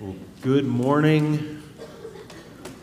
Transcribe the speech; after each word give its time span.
Well, 0.00 0.16
good 0.40 0.64
morning, 0.64 1.62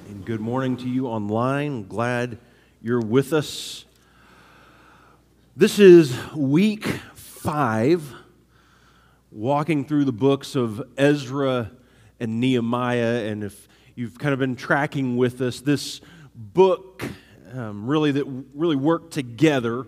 and 0.08 0.24
good 0.24 0.40
morning 0.40 0.78
to 0.78 0.88
you 0.88 1.08
online. 1.08 1.88
Glad 1.88 2.38
you're 2.80 3.02
with 3.02 3.34
us. 3.34 3.86
This 5.56 5.80
is 5.80 6.16
week 6.36 6.86
five, 7.16 8.14
walking 9.32 9.84
through 9.84 10.06
the 10.06 10.12
books 10.12 10.56
of 10.56 10.88
Ezra 10.96 11.72
and 12.20 12.40
Nehemiah. 12.40 13.26
And 13.26 13.44
if 13.44 13.68
you've 13.96 14.20
kind 14.20 14.34
of 14.34 14.38
been 14.38 14.56
tracking 14.56 15.18
with 15.18 15.42
us, 15.42 15.60
this 15.60 16.02
book 16.36 17.04
um, 17.52 17.88
really 17.88 18.12
that 18.12 18.26
really 18.54 18.76
work 18.76 19.10
together 19.10 19.88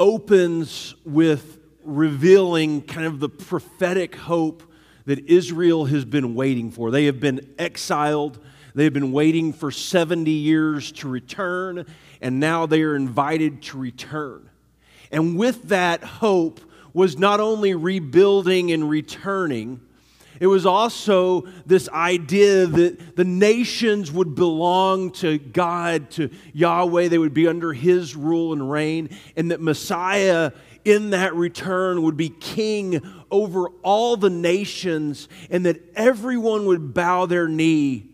opens 0.00 0.96
with 1.04 1.60
revealing 1.84 2.82
kind 2.82 3.06
of 3.06 3.20
the 3.20 3.28
prophetic 3.28 4.16
hope 4.16 4.64
that 5.06 5.28
Israel 5.28 5.86
has 5.86 6.04
been 6.04 6.34
waiting 6.34 6.70
for. 6.70 6.90
They 6.90 7.06
have 7.06 7.20
been 7.20 7.54
exiled, 7.58 8.38
they 8.74 8.84
have 8.84 8.92
been 8.92 9.12
waiting 9.12 9.52
for 9.52 9.70
70 9.70 10.30
years 10.30 10.90
to 10.92 11.08
return, 11.08 11.86
and 12.20 12.40
now 12.40 12.66
they 12.66 12.82
are 12.82 12.96
invited 12.96 13.62
to 13.62 13.78
return. 13.78 14.48
And 15.12 15.38
with 15.38 15.64
that 15.68 16.02
hope 16.02 16.60
was 16.92 17.18
not 17.18 17.40
only 17.40 17.74
rebuilding 17.74 18.72
and 18.72 18.88
returning, 18.88 19.80
it 20.40 20.48
was 20.48 20.66
also 20.66 21.42
this 21.64 21.88
idea 21.88 22.66
that 22.66 23.14
the 23.16 23.24
nations 23.24 24.10
would 24.10 24.34
belong 24.34 25.12
to 25.12 25.38
God, 25.38 26.10
to 26.12 26.30
Yahweh. 26.52 27.08
They 27.08 27.18
would 27.18 27.34
be 27.34 27.46
under 27.46 27.72
His 27.72 28.16
rule 28.16 28.52
and 28.52 28.68
reign, 28.70 29.10
and 29.36 29.50
that 29.52 29.60
Messiah 29.60 30.50
in 30.84 31.10
that 31.10 31.34
return 31.34 32.02
would 32.02 32.16
be 32.16 32.28
king 32.28 33.00
over 33.30 33.68
all 33.82 34.16
the 34.16 34.30
nations, 34.30 35.28
and 35.50 35.66
that 35.66 35.82
everyone 35.96 36.66
would 36.66 36.94
bow 36.94 37.26
their 37.26 37.48
knee 37.48 38.06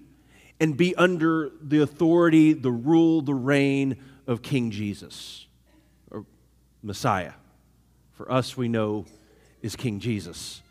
and 0.59 0.77
be 0.77 0.95
under 0.97 1.51
the 1.63 1.81
authority, 1.81 2.53
the 2.53 2.71
rule, 2.71 3.23
the 3.23 3.35
reign 3.35 3.97
of 4.27 4.43
King 4.43 4.71
Jesus, 4.71 5.47
or 6.11 6.25
Messiah. 6.83 7.33
For 8.13 8.31
us, 8.31 8.57
we 8.57 8.69
know 8.69 9.07
is 9.63 9.77
King 9.77 10.01
Jesus 10.01 10.63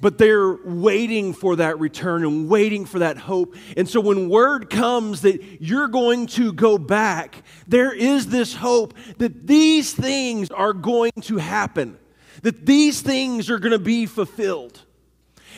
but 0.00 0.18
they're 0.18 0.52
waiting 0.64 1.32
for 1.32 1.56
that 1.56 1.78
return 1.78 2.24
and 2.24 2.48
waiting 2.48 2.84
for 2.84 2.98
that 3.00 3.16
hope. 3.16 3.56
And 3.76 3.88
so 3.88 4.00
when 4.00 4.28
word 4.28 4.70
comes 4.70 5.22
that 5.22 5.62
you're 5.62 5.88
going 5.88 6.26
to 6.28 6.52
go 6.52 6.78
back, 6.78 7.42
there 7.66 7.92
is 7.92 8.26
this 8.26 8.54
hope 8.54 8.94
that 9.18 9.46
these 9.46 9.92
things 9.92 10.50
are 10.50 10.72
going 10.72 11.12
to 11.22 11.38
happen, 11.38 11.98
that 12.42 12.66
these 12.66 13.00
things 13.00 13.50
are 13.50 13.58
going 13.58 13.72
to 13.72 13.78
be 13.78 14.06
fulfilled. 14.06 14.82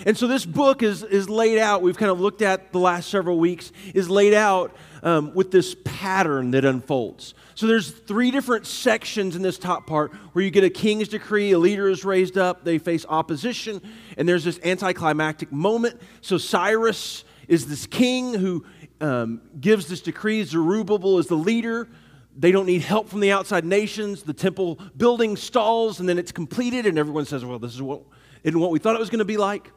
And 0.04 0.16
so 0.16 0.26
this 0.26 0.44
book 0.44 0.82
is, 0.82 1.02
is 1.02 1.28
laid 1.28 1.58
out, 1.58 1.80
we've 1.80 1.96
kind 1.96 2.10
of 2.10 2.20
looked 2.20 2.42
at 2.42 2.72
the 2.72 2.78
last 2.78 3.08
several 3.08 3.38
weeks, 3.38 3.72
is 3.94 4.10
laid 4.10 4.34
out 4.34 4.76
um, 5.02 5.32
with 5.34 5.50
this 5.50 5.74
pattern 5.84 6.50
that 6.50 6.64
unfolds. 6.64 7.34
So 7.56 7.66
there's 7.66 7.90
three 7.90 8.30
different 8.30 8.66
sections 8.66 9.34
in 9.34 9.40
this 9.40 9.56
top 9.56 9.86
part 9.86 10.12
where 10.34 10.44
you 10.44 10.50
get 10.50 10.62
a 10.62 10.68
king's 10.68 11.08
decree, 11.08 11.52
a 11.52 11.58
leader 11.58 11.88
is 11.88 12.04
raised 12.04 12.36
up, 12.36 12.64
they 12.64 12.76
face 12.76 13.06
opposition, 13.08 13.80
and 14.18 14.28
there's 14.28 14.44
this 14.44 14.60
anticlimactic 14.62 15.50
moment. 15.50 15.98
So 16.20 16.36
Cyrus 16.36 17.24
is 17.48 17.66
this 17.66 17.86
king 17.86 18.34
who 18.34 18.66
um, 19.00 19.40
gives 19.58 19.88
this 19.88 20.02
decree. 20.02 20.44
Zerubbabel 20.44 21.18
is 21.18 21.28
the 21.28 21.34
leader. 21.34 21.88
They 22.36 22.52
don't 22.52 22.66
need 22.66 22.82
help 22.82 23.08
from 23.08 23.20
the 23.20 23.32
outside 23.32 23.64
nations. 23.64 24.22
The 24.22 24.34
temple 24.34 24.78
building 24.94 25.34
stalls, 25.34 25.98
and 25.98 26.06
then 26.06 26.18
it's 26.18 26.32
completed, 26.32 26.84
and 26.84 26.98
everyone 26.98 27.24
says, 27.24 27.42
"Well, 27.42 27.58
this 27.58 27.72
is 27.72 27.80
what 27.80 28.02
isn't 28.42 28.60
what 28.60 28.70
we 28.70 28.78
thought 28.78 28.96
it 28.96 29.00
was 29.00 29.08
going 29.08 29.20
to 29.20 29.24
be 29.24 29.38
like." 29.38 29.72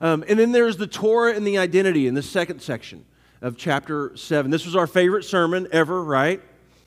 Um, 0.00 0.24
and 0.26 0.36
then 0.36 0.50
there's 0.50 0.78
the 0.78 0.88
Torah 0.88 1.32
and 1.36 1.46
the 1.46 1.58
identity 1.58 2.08
in 2.08 2.14
the 2.14 2.24
second 2.24 2.60
section 2.60 3.04
of 3.40 3.56
chapter 3.56 4.16
7. 4.16 4.50
This 4.50 4.66
was 4.66 4.74
our 4.74 4.88
favorite 4.88 5.22
sermon 5.22 5.68
ever, 5.70 6.02
right? 6.02 6.42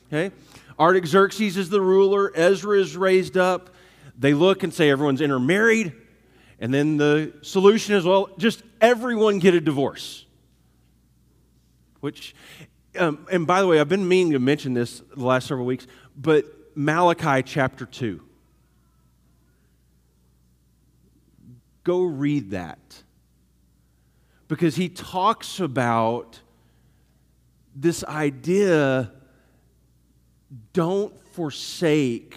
Okay? 0.08 0.34
Artaxerxes 0.80 1.58
is 1.58 1.70
the 1.70 1.82
ruler, 1.82 2.32
Ezra 2.36 2.80
is 2.80 2.98
raised 2.98 3.38
up. 3.38 3.70
They 4.18 4.34
look 4.34 4.64
and 4.64 4.74
say 4.74 4.90
everyone's 4.90 5.22
intermarried. 5.22 5.94
And 6.60 6.74
then 6.74 6.98
the 6.98 7.34
solution 7.42 7.96
is 7.96 8.06
well, 8.06 8.30
just 8.38 8.64
everyone 8.80 9.40
get 9.40 9.54
a 9.54 9.62
divorce. 9.62 10.26
Which, 12.00 12.36
um, 12.98 13.26
and 13.32 13.48
by 13.48 13.62
the 13.62 13.68
way, 13.68 13.80
I've 13.80 13.90
been 13.90 14.08
meaning 14.08 14.34
to 14.34 14.40
mention 14.40 14.74
this 14.74 15.02
the 15.16 15.24
last 15.24 15.48
several 15.48 15.66
weeks, 15.66 15.88
but 16.16 16.46
Malachi 16.76 17.44
chapter 17.44 17.86
2. 17.86 18.22
Go 21.84 22.04
read 22.04 22.52
that. 22.52 23.04
Because 24.48 24.76
he 24.76 24.90
talks 24.90 25.60
about 25.60 26.40
this 27.76 28.04
idea 28.04 29.12
don't 30.74 31.18
forsake 31.34 32.36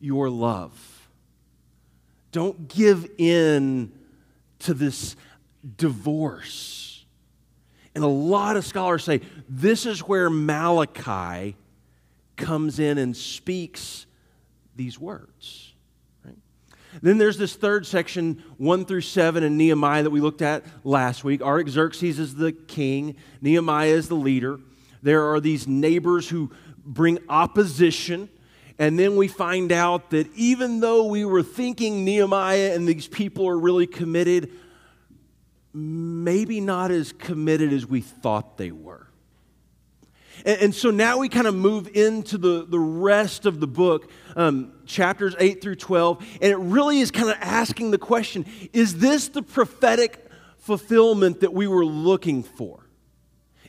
your 0.00 0.30
love. 0.30 1.08
Don't 2.32 2.68
give 2.68 3.08
in 3.18 3.92
to 4.60 4.74
this 4.74 5.16
divorce. 5.76 7.04
And 7.94 8.04
a 8.04 8.08
lot 8.08 8.56
of 8.56 8.64
scholars 8.64 9.04
say 9.04 9.20
this 9.48 9.84
is 9.84 10.00
where 10.00 10.30
Malachi 10.30 11.56
comes 12.36 12.78
in 12.78 12.98
and 12.98 13.16
speaks 13.16 14.06
these 14.76 14.98
words. 14.98 15.74
Then 17.02 17.18
there's 17.18 17.38
this 17.38 17.54
third 17.54 17.86
section, 17.86 18.42
1 18.58 18.84
through 18.84 19.02
7 19.02 19.44
in 19.44 19.56
Nehemiah 19.56 20.02
that 20.02 20.10
we 20.10 20.20
looked 20.20 20.42
at 20.42 20.64
last 20.82 21.22
week. 21.22 21.40
Artaxerxes 21.40 22.18
is 22.18 22.34
the 22.34 22.50
king, 22.52 23.14
Nehemiah 23.40 23.90
is 23.90 24.08
the 24.08 24.16
leader. 24.16 24.58
There 25.02 25.32
are 25.32 25.40
these 25.40 25.66
neighbors 25.66 26.28
who 26.28 26.50
bring 26.84 27.18
opposition. 27.28 28.28
And 28.78 28.98
then 28.98 29.16
we 29.16 29.28
find 29.28 29.72
out 29.72 30.10
that 30.10 30.32
even 30.34 30.80
though 30.80 31.04
we 31.04 31.24
were 31.24 31.42
thinking 31.42 32.04
Nehemiah 32.04 32.74
and 32.74 32.88
these 32.88 33.06
people 33.06 33.46
are 33.48 33.58
really 33.58 33.86
committed, 33.86 34.50
maybe 35.72 36.60
not 36.60 36.90
as 36.90 37.12
committed 37.12 37.72
as 37.72 37.86
we 37.86 38.00
thought 38.00 38.56
they 38.56 38.70
were. 38.70 39.06
And, 40.44 40.60
and 40.62 40.74
so 40.74 40.90
now 40.90 41.18
we 41.18 41.28
kind 41.28 41.46
of 41.46 41.54
move 41.54 41.88
into 41.94 42.38
the, 42.38 42.64
the 42.66 42.78
rest 42.78 43.46
of 43.46 43.60
the 43.60 43.66
book, 43.66 44.10
um, 44.36 44.72
chapters 44.86 45.34
8 45.38 45.60
through 45.62 45.76
12, 45.76 46.24
and 46.40 46.50
it 46.50 46.56
really 46.56 47.00
is 47.00 47.10
kind 47.10 47.28
of 47.28 47.36
asking 47.40 47.90
the 47.90 47.98
question 47.98 48.46
is 48.72 48.98
this 48.98 49.28
the 49.28 49.42
prophetic 49.42 50.26
fulfillment 50.58 51.40
that 51.40 51.52
we 51.52 51.66
were 51.66 51.84
looking 51.84 52.42
for? 52.42 52.89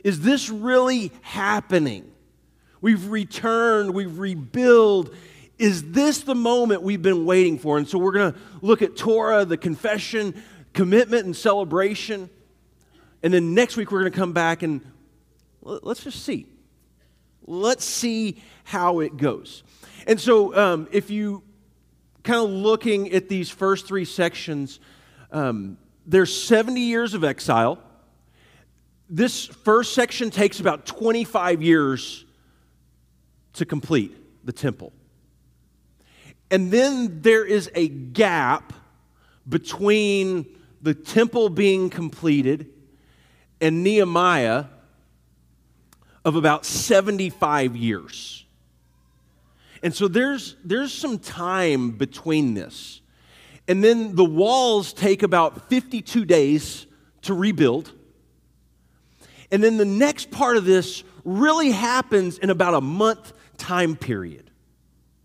Is 0.02 0.20
this 0.20 0.50
really 0.50 1.12
happening? 1.22 2.10
We've 2.80 3.08
returned, 3.08 3.94
we've 3.94 4.18
rebuilt. 4.18 5.14
Is 5.58 5.92
this 5.92 6.20
the 6.22 6.34
moment 6.34 6.82
we've 6.82 7.02
been 7.02 7.24
waiting 7.24 7.58
for? 7.58 7.78
And 7.78 7.86
so 7.86 7.98
we're 7.98 8.12
going 8.12 8.32
to 8.32 8.38
look 8.60 8.82
at 8.82 8.96
Torah, 8.96 9.44
the 9.44 9.56
confession, 9.56 10.42
commitment, 10.72 11.24
and 11.24 11.36
celebration. 11.36 12.28
And 13.22 13.32
then 13.32 13.54
next 13.54 13.76
week 13.76 13.92
we're 13.92 14.00
going 14.00 14.12
to 14.12 14.18
come 14.18 14.32
back 14.32 14.62
and 14.62 14.80
let's 15.62 16.02
just 16.02 16.24
see. 16.24 16.46
Let's 17.46 17.84
see 17.84 18.42
how 18.64 19.00
it 19.00 19.16
goes. 19.16 19.62
And 20.06 20.20
so 20.20 20.56
um, 20.56 20.88
if 20.90 21.10
you 21.10 21.44
kind 22.24 22.40
of 22.44 22.50
looking 22.50 23.12
at 23.12 23.28
these 23.28 23.50
first 23.50 23.86
three 23.86 24.04
sections, 24.04 24.80
um, 25.30 25.78
there's 26.06 26.36
70 26.36 26.80
years 26.80 27.14
of 27.14 27.22
exile 27.22 27.78
this 29.12 29.44
first 29.44 29.94
section 29.94 30.30
takes 30.30 30.58
about 30.58 30.86
25 30.86 31.62
years 31.62 32.24
to 33.52 33.66
complete 33.66 34.16
the 34.42 34.52
temple. 34.52 34.90
And 36.50 36.70
then 36.70 37.20
there 37.20 37.44
is 37.44 37.70
a 37.74 37.88
gap 37.88 38.72
between 39.46 40.46
the 40.80 40.94
temple 40.94 41.50
being 41.50 41.90
completed 41.90 42.70
and 43.60 43.84
Nehemiah 43.84 44.64
of 46.24 46.34
about 46.36 46.64
75 46.64 47.76
years. 47.76 48.46
And 49.82 49.94
so 49.94 50.08
there's, 50.08 50.56
there's 50.64 50.92
some 50.92 51.18
time 51.18 51.90
between 51.90 52.54
this. 52.54 53.02
And 53.68 53.84
then 53.84 54.16
the 54.16 54.24
walls 54.24 54.94
take 54.94 55.22
about 55.22 55.68
52 55.68 56.24
days 56.24 56.86
to 57.22 57.34
rebuild. 57.34 57.92
And 59.52 59.62
then 59.62 59.76
the 59.76 59.84
next 59.84 60.30
part 60.30 60.56
of 60.56 60.64
this 60.64 61.04
really 61.24 61.70
happens 61.70 62.38
in 62.38 62.50
about 62.50 62.74
a 62.74 62.80
month 62.80 63.34
time 63.58 63.94
period. 63.94 64.50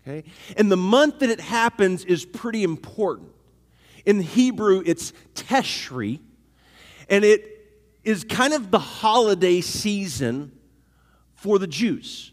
Okay? 0.06 0.24
And 0.56 0.70
the 0.70 0.76
month 0.76 1.20
that 1.20 1.30
it 1.30 1.40
happens 1.40 2.04
is 2.04 2.24
pretty 2.24 2.62
important. 2.62 3.30
In 4.04 4.20
Hebrew, 4.20 4.82
it's 4.86 5.12
Tishri, 5.34 6.20
and 7.08 7.24
it 7.24 7.44
is 8.04 8.24
kind 8.24 8.52
of 8.52 8.70
the 8.70 8.78
holiday 8.78 9.60
season 9.60 10.52
for 11.34 11.58
the 11.58 11.66
Jews. 11.66 12.30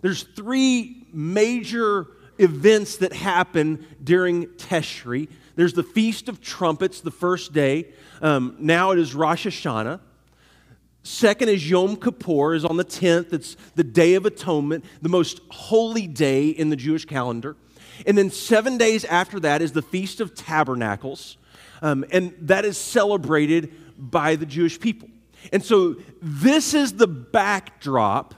There's 0.00 0.22
three 0.22 1.06
major 1.12 2.06
events 2.38 2.96
that 2.98 3.12
happen 3.12 3.86
during 4.02 4.46
Tishri. 4.46 5.28
There's 5.54 5.74
the 5.74 5.82
Feast 5.82 6.28
of 6.28 6.40
Trumpets, 6.40 7.00
the 7.00 7.10
first 7.10 7.52
day. 7.52 7.92
Um, 8.20 8.56
now 8.58 8.92
it 8.92 8.98
is 8.98 9.14
Rosh 9.14 9.46
Hashanah. 9.46 10.00
Second 11.02 11.48
is 11.48 11.68
Yom 11.68 11.96
Kippur, 11.96 12.54
is 12.54 12.64
on 12.64 12.76
the 12.76 12.84
10th. 12.84 13.32
It's 13.32 13.56
the 13.74 13.84
Day 13.84 14.14
of 14.14 14.24
Atonement, 14.24 14.84
the 15.00 15.08
most 15.08 15.40
holy 15.50 16.06
day 16.06 16.48
in 16.48 16.70
the 16.70 16.76
Jewish 16.76 17.04
calendar. 17.04 17.56
And 18.06 18.16
then 18.16 18.30
seven 18.30 18.78
days 18.78 19.04
after 19.04 19.40
that 19.40 19.62
is 19.62 19.72
the 19.72 19.82
Feast 19.82 20.20
of 20.20 20.34
Tabernacles, 20.34 21.36
um, 21.82 22.04
and 22.10 22.32
that 22.40 22.64
is 22.64 22.78
celebrated 22.78 23.72
by 23.98 24.36
the 24.36 24.46
Jewish 24.46 24.78
people. 24.78 25.08
And 25.52 25.62
so 25.62 25.96
this 26.20 26.72
is 26.72 26.94
the 26.94 27.08
backdrop 27.08 28.34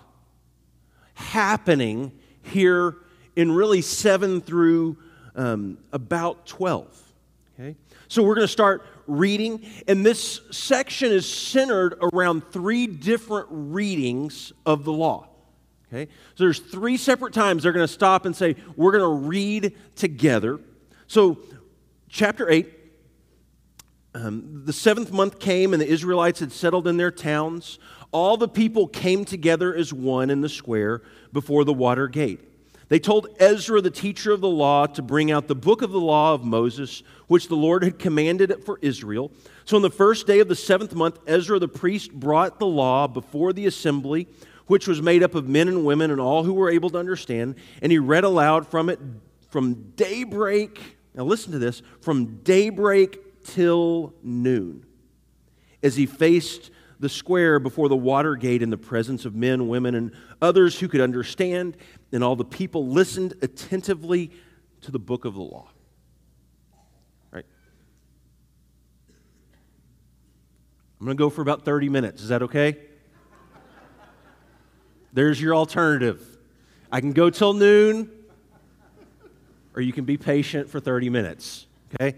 happening 1.15 2.13
here 2.43 2.97
in 3.37 3.53
really 3.53 3.83
7 3.83 4.41
through 4.41 4.97
um, 5.35 5.79
about 5.93 6.47
12. 6.47 7.13
Okay? 7.59 7.77
So 8.09 8.23
we're 8.23 8.35
going 8.35 8.47
to 8.47 8.53
start 8.53 8.87
reading, 9.07 9.65
and 9.87 10.05
this 10.05 10.41
section 10.51 11.13
is 11.13 11.31
centered 11.31 11.97
around 12.01 12.43
three 12.53 12.87
different 12.87 13.49
readings 13.51 14.53
of 14.67 14.85
the 14.85 14.93
law. 14.93 15.29
Okay? 15.89 16.11
So 16.35 16.45
there's 16.45 16.59
three 16.59 16.97
separate 16.97 17.35
times 17.35 17.63
they're 17.63 17.73
going 17.73 17.87
to 17.87 17.93
stop 17.93 18.27
and 18.27 18.35
say, 18.35 18.57
We're 18.77 18.93
going 18.93 19.23
to 19.23 19.29
read 19.29 19.77
together. 19.97 20.61
So, 21.07 21.39
chapter 22.09 22.51
8, 22.51 22.73
um, 24.15 24.63
the 24.65 24.73
seventh 24.73 25.13
month 25.13 25.39
came, 25.39 25.73
and 25.73 25.83
the 25.83 25.89
Israelites 25.89 26.41
had 26.41 26.53
settled 26.53 26.87
in 26.87 26.97
their 26.97 27.11
towns. 27.11 27.79
All 28.13 28.37
the 28.37 28.49
people 28.49 28.87
came 28.87 29.25
together 29.25 29.75
as 29.75 29.93
one 29.93 30.31
in 30.31 30.41
the 30.41 30.49
square 30.49 31.03
before 31.33 31.65
the 31.65 31.75
water 31.75 32.07
gate. 32.07 32.41
They 32.95 33.01
told 33.01 33.27
Ezra, 33.41 33.81
the 33.81 33.91
teacher 33.91 34.31
of 34.31 34.41
the 34.41 34.49
law, 34.49 34.87
to 34.87 35.03
bring 35.03 35.33
out 35.33 35.49
the 35.49 35.57
book 35.57 35.83
of 35.83 35.91
the 35.91 35.99
law 35.99 36.33
of 36.33 36.45
Moses, 36.45 37.03
which 37.27 37.49
the 37.49 37.57
Lord 37.57 37.83
had 37.83 37.99
commanded 37.99 38.65
for 38.65 38.79
Israel. 38.83 39.33
So 39.65 39.75
on 39.75 39.83
the 39.83 39.91
first 39.91 40.29
day 40.29 40.39
of 40.39 40.47
the 40.47 40.55
seventh 40.55 40.95
month, 40.95 41.19
Ezra 41.27 41.59
the 41.59 41.67
priest 41.67 42.13
brought 42.13 42.61
the 42.61 42.69
law 42.69 43.09
before 43.09 43.53
the 43.53 43.67
assembly, 43.67 44.29
which 44.69 44.87
was 44.87 45.03
made 45.03 45.25
up 45.25 45.35
of 45.35 45.49
men 45.49 45.67
and 45.67 45.85
women 45.85 46.13
and 46.13 46.21
all 46.21 46.45
who 46.45 46.55
were 46.55 46.71
able 46.71 46.89
to 46.91 46.99
understand. 46.99 47.57
And 47.83 47.91
he 47.91 47.99
read 47.99 48.23
aloud 48.23 48.69
from 48.69 48.89
it 48.89 49.01
from 49.49 49.91
daybreak. 49.97 50.81
Now 51.17 51.25
listen 51.25 51.51
to 51.51 51.59
this 51.59 51.83
from 52.01 52.45
daybreak 52.45 53.43
till 53.43 54.15
noon 54.23 54.87
as 55.83 55.97
he 55.97 56.07
faced 56.07 56.71
the 57.01 57.09
square 57.09 57.59
before 57.59 57.89
the 57.89 57.97
water 57.97 58.37
gate 58.37 58.63
in 58.63 58.71
the 58.71 58.79
presence 58.79 59.25
of 59.25 59.35
men, 59.35 59.69
women, 59.69 59.95
and 59.95 60.13
others 60.41 60.79
who 60.79 60.89
could 60.89 61.01
understand. 61.01 61.77
And 62.15 62.23
all 62.23 62.37
the 62.37 62.45
people 62.45 62.87
listened 62.87 63.35
attentively 63.43 64.31
to 64.83 64.93
the 64.93 65.01
book 65.01 65.25
of 65.25 65.35
the 65.35 65.43
law. 65.43 65.69
Right? 67.33 67.45
I'm 71.01 71.07
going 71.07 71.17
to 71.17 71.21
go 71.21 71.29
for 71.29 71.43
about 71.43 71.65
30 71.65 71.89
minutes. 71.89 72.23
Is 72.23 72.29
that 72.29 72.43
okay? 72.45 72.79
There's 75.13 75.41
your 75.41 75.57
alternative. 75.57 76.25
I 76.93 77.01
can 77.01 77.13
go 77.13 77.31
till 77.31 77.53
noon, 77.53 78.09
or 79.75 79.83
you 79.83 79.93
can 79.93 80.05
be 80.05 80.17
patient 80.17 80.71
for 80.71 80.79
30 80.79 81.11
minutes. 81.11 81.67
Okay? 81.95 82.17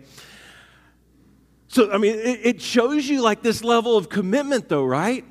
So, 1.69 1.91
I 1.91 1.97
mean, 1.97 2.17
it, 2.19 2.41
it 2.43 2.61
shows 2.61 3.09
you 3.09 3.23
like 3.23 3.43
this 3.43 3.65
level 3.65 3.97
of 3.97 4.11
commitment, 4.11 4.69
though, 4.69 4.85
right? 4.85 5.25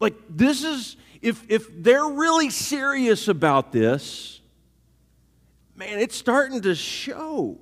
Like, 0.00 0.14
this 0.28 0.64
is, 0.64 0.96
if, 1.22 1.44
if 1.48 1.82
they're 1.82 2.08
really 2.08 2.50
serious 2.50 3.28
about 3.28 3.72
this, 3.72 4.40
man, 5.76 6.00
it's 6.00 6.16
starting 6.16 6.60
to 6.62 6.74
show. 6.74 7.58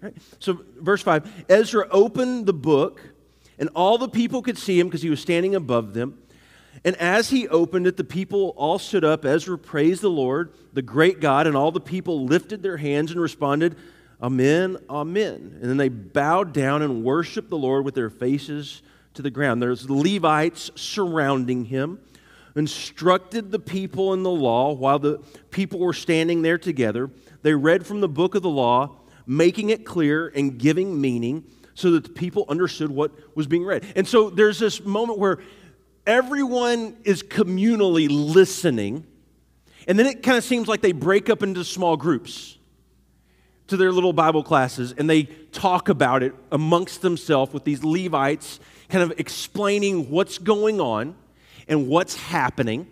Right? 0.00 0.14
So, 0.38 0.64
verse 0.80 1.02
5 1.02 1.46
Ezra 1.48 1.86
opened 1.90 2.46
the 2.46 2.54
book, 2.54 3.00
and 3.58 3.68
all 3.74 3.98
the 3.98 4.08
people 4.08 4.42
could 4.42 4.58
see 4.58 4.78
him 4.78 4.86
because 4.86 5.02
he 5.02 5.10
was 5.10 5.20
standing 5.20 5.54
above 5.54 5.92
them. 5.92 6.18
And 6.84 6.96
as 6.96 7.30
he 7.30 7.48
opened 7.48 7.86
it, 7.86 7.96
the 7.96 8.04
people 8.04 8.52
all 8.56 8.78
stood 8.78 9.04
up. 9.04 9.24
Ezra 9.24 9.56
praised 9.56 10.02
the 10.02 10.10
Lord, 10.10 10.52
the 10.72 10.82
great 10.82 11.20
God, 11.20 11.46
and 11.46 11.56
all 11.56 11.70
the 11.70 11.80
people 11.80 12.26
lifted 12.26 12.62
their 12.62 12.76
hands 12.76 13.10
and 13.10 13.20
responded, 13.20 13.76
Amen, 14.22 14.76
Amen. 14.88 15.58
And 15.60 15.70
then 15.70 15.76
they 15.76 15.88
bowed 15.88 16.52
down 16.52 16.82
and 16.82 17.04
worshiped 17.04 17.50
the 17.50 17.58
Lord 17.58 17.84
with 17.84 17.94
their 17.94 18.10
faces 18.10 18.82
to 19.14 19.22
the 19.22 19.30
ground. 19.30 19.62
There's 19.62 19.88
Levites 19.88 20.70
surrounding 20.74 21.66
him, 21.66 22.00
instructed 22.56 23.50
the 23.50 23.58
people 23.58 24.12
in 24.12 24.22
the 24.22 24.30
law 24.30 24.72
while 24.72 24.98
the 24.98 25.20
people 25.50 25.78
were 25.80 25.92
standing 25.92 26.42
there 26.42 26.58
together. 26.58 27.10
They 27.42 27.54
read 27.54 27.86
from 27.86 28.00
the 28.00 28.08
book 28.08 28.34
of 28.34 28.42
the 28.42 28.50
law, 28.50 28.96
making 29.26 29.70
it 29.70 29.84
clear 29.84 30.28
and 30.28 30.58
giving 30.58 31.00
meaning 31.00 31.44
so 31.74 31.90
that 31.92 32.04
the 32.04 32.10
people 32.10 32.44
understood 32.48 32.90
what 32.90 33.12
was 33.36 33.46
being 33.46 33.64
read. 33.64 33.84
And 33.96 34.06
so 34.06 34.30
there's 34.30 34.58
this 34.58 34.84
moment 34.84 35.18
where 35.18 35.38
everyone 36.06 36.96
is 37.04 37.22
communally 37.22 38.06
listening, 38.10 39.06
and 39.88 39.98
then 39.98 40.06
it 40.06 40.22
kind 40.22 40.38
of 40.38 40.44
seems 40.44 40.68
like 40.68 40.80
they 40.80 40.92
break 40.92 41.28
up 41.28 41.42
into 41.42 41.64
small 41.64 41.96
groups 41.96 42.58
to 43.66 43.76
their 43.76 43.90
little 43.90 44.12
Bible 44.12 44.42
classes 44.42 44.92
and 44.92 45.08
they 45.08 45.22
talk 45.22 45.88
about 45.88 46.22
it 46.22 46.34
amongst 46.52 47.00
themselves 47.00 47.52
with 47.52 47.64
these 47.64 47.82
Levites, 47.82 48.60
kind 48.88 49.02
of 49.02 49.18
explaining 49.18 50.10
what's 50.10 50.38
going 50.38 50.80
on 50.80 51.16
and 51.68 51.88
what's 51.88 52.16
happening. 52.16 52.86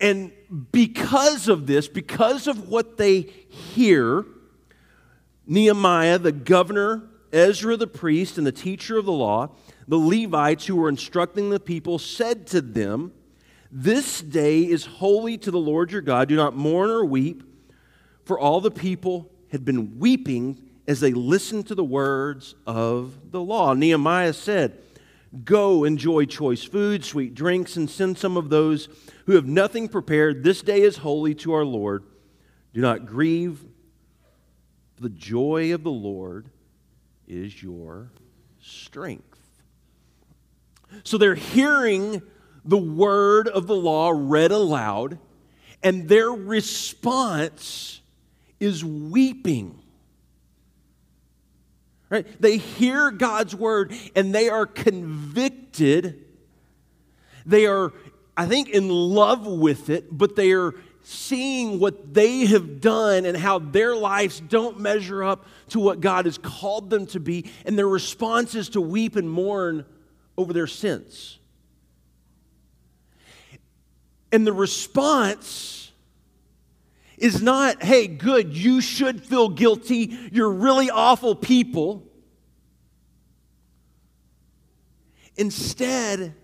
And 0.00 0.32
because 0.72 1.48
of 1.48 1.66
this, 1.66 1.88
because 1.88 2.46
of 2.46 2.68
what 2.68 2.96
they 2.96 3.22
hear, 3.22 4.24
Nehemiah, 5.46 6.18
the 6.18 6.32
governor, 6.32 7.02
Ezra 7.32 7.76
the 7.76 7.86
priest, 7.86 8.38
and 8.38 8.46
the 8.46 8.52
teacher 8.52 8.98
of 8.98 9.04
the 9.04 9.12
law, 9.12 9.50
the 9.86 9.98
Levites 9.98 10.66
who 10.66 10.76
were 10.76 10.88
instructing 10.88 11.50
the 11.50 11.60
people, 11.60 11.98
said 11.98 12.46
to 12.48 12.60
them, 12.60 13.12
This 13.70 14.20
day 14.20 14.62
is 14.62 14.86
holy 14.86 15.36
to 15.38 15.50
the 15.50 15.58
Lord 15.58 15.92
your 15.92 16.00
God. 16.00 16.28
Do 16.28 16.36
not 16.36 16.56
mourn 16.56 16.90
or 16.90 17.04
weep, 17.04 17.42
for 18.24 18.38
all 18.38 18.60
the 18.60 18.70
people 18.70 19.30
had 19.50 19.64
been 19.64 19.98
weeping 19.98 20.60
as 20.86 21.00
they 21.00 21.12
listened 21.12 21.66
to 21.68 21.74
the 21.74 21.84
words 21.84 22.54
of 22.66 23.30
the 23.30 23.40
law. 23.40 23.74
Nehemiah 23.74 24.32
said, 24.32 24.78
Go 25.42 25.82
enjoy 25.84 26.26
choice 26.26 26.62
food, 26.62 27.04
sweet 27.04 27.34
drinks, 27.34 27.76
and 27.76 27.90
send 27.90 28.18
some 28.18 28.36
of 28.36 28.50
those 28.50 28.88
who 29.26 29.32
have 29.32 29.46
nothing 29.46 29.88
prepared. 29.88 30.44
This 30.44 30.62
day 30.62 30.82
is 30.82 30.98
holy 30.98 31.34
to 31.36 31.52
our 31.54 31.64
Lord. 31.64 32.04
Do 32.72 32.80
not 32.80 33.06
grieve. 33.06 33.64
The 35.00 35.08
joy 35.08 35.74
of 35.74 35.82
the 35.82 35.90
Lord 35.90 36.50
is 37.26 37.62
your 37.62 38.10
strength. 38.60 39.40
So 41.02 41.18
they're 41.18 41.34
hearing 41.34 42.22
the 42.64 42.78
word 42.78 43.48
of 43.48 43.66
the 43.66 43.74
law 43.74 44.12
read 44.14 44.52
aloud, 44.52 45.18
and 45.82 46.08
their 46.08 46.30
response 46.30 48.00
is 48.60 48.84
weeping. 48.84 49.80
Right? 52.10 52.26
They 52.40 52.58
hear 52.58 53.10
God's 53.10 53.54
word 53.54 53.92
and 54.14 54.34
they 54.34 54.48
are 54.48 54.66
convicted. 54.66 56.24
They 57.46 57.66
are, 57.66 57.92
I 58.36 58.46
think, 58.46 58.68
in 58.68 58.88
love 58.88 59.46
with 59.46 59.90
it, 59.90 60.16
but 60.16 60.36
they 60.36 60.52
are 60.52 60.74
seeing 61.02 61.78
what 61.78 62.14
they 62.14 62.46
have 62.46 62.80
done 62.80 63.26
and 63.26 63.36
how 63.36 63.58
their 63.58 63.94
lives 63.94 64.40
don't 64.40 64.80
measure 64.80 65.22
up 65.22 65.46
to 65.68 65.78
what 65.78 66.00
God 66.00 66.24
has 66.24 66.38
called 66.38 66.88
them 66.88 67.06
to 67.08 67.20
be. 67.20 67.50
And 67.66 67.76
their 67.76 67.88
response 67.88 68.54
is 68.54 68.70
to 68.70 68.80
weep 68.80 69.16
and 69.16 69.30
mourn 69.30 69.84
over 70.36 70.52
their 70.52 70.66
sins. 70.66 71.38
And 74.32 74.46
the 74.46 74.52
response 74.52 75.83
is 77.16 77.42
not, 77.42 77.82
hey, 77.82 78.06
good, 78.06 78.56
you 78.56 78.80
should 78.80 79.24
feel 79.24 79.48
guilty, 79.48 80.16
you're 80.32 80.50
really 80.50 80.90
awful 80.90 81.34
people. 81.34 82.06
Instead, 85.36 86.34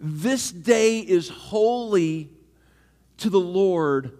this 0.00 0.50
day 0.50 1.00
is 1.00 1.28
holy 1.28 2.30
to 3.18 3.30
the 3.30 3.40
Lord. 3.40 4.16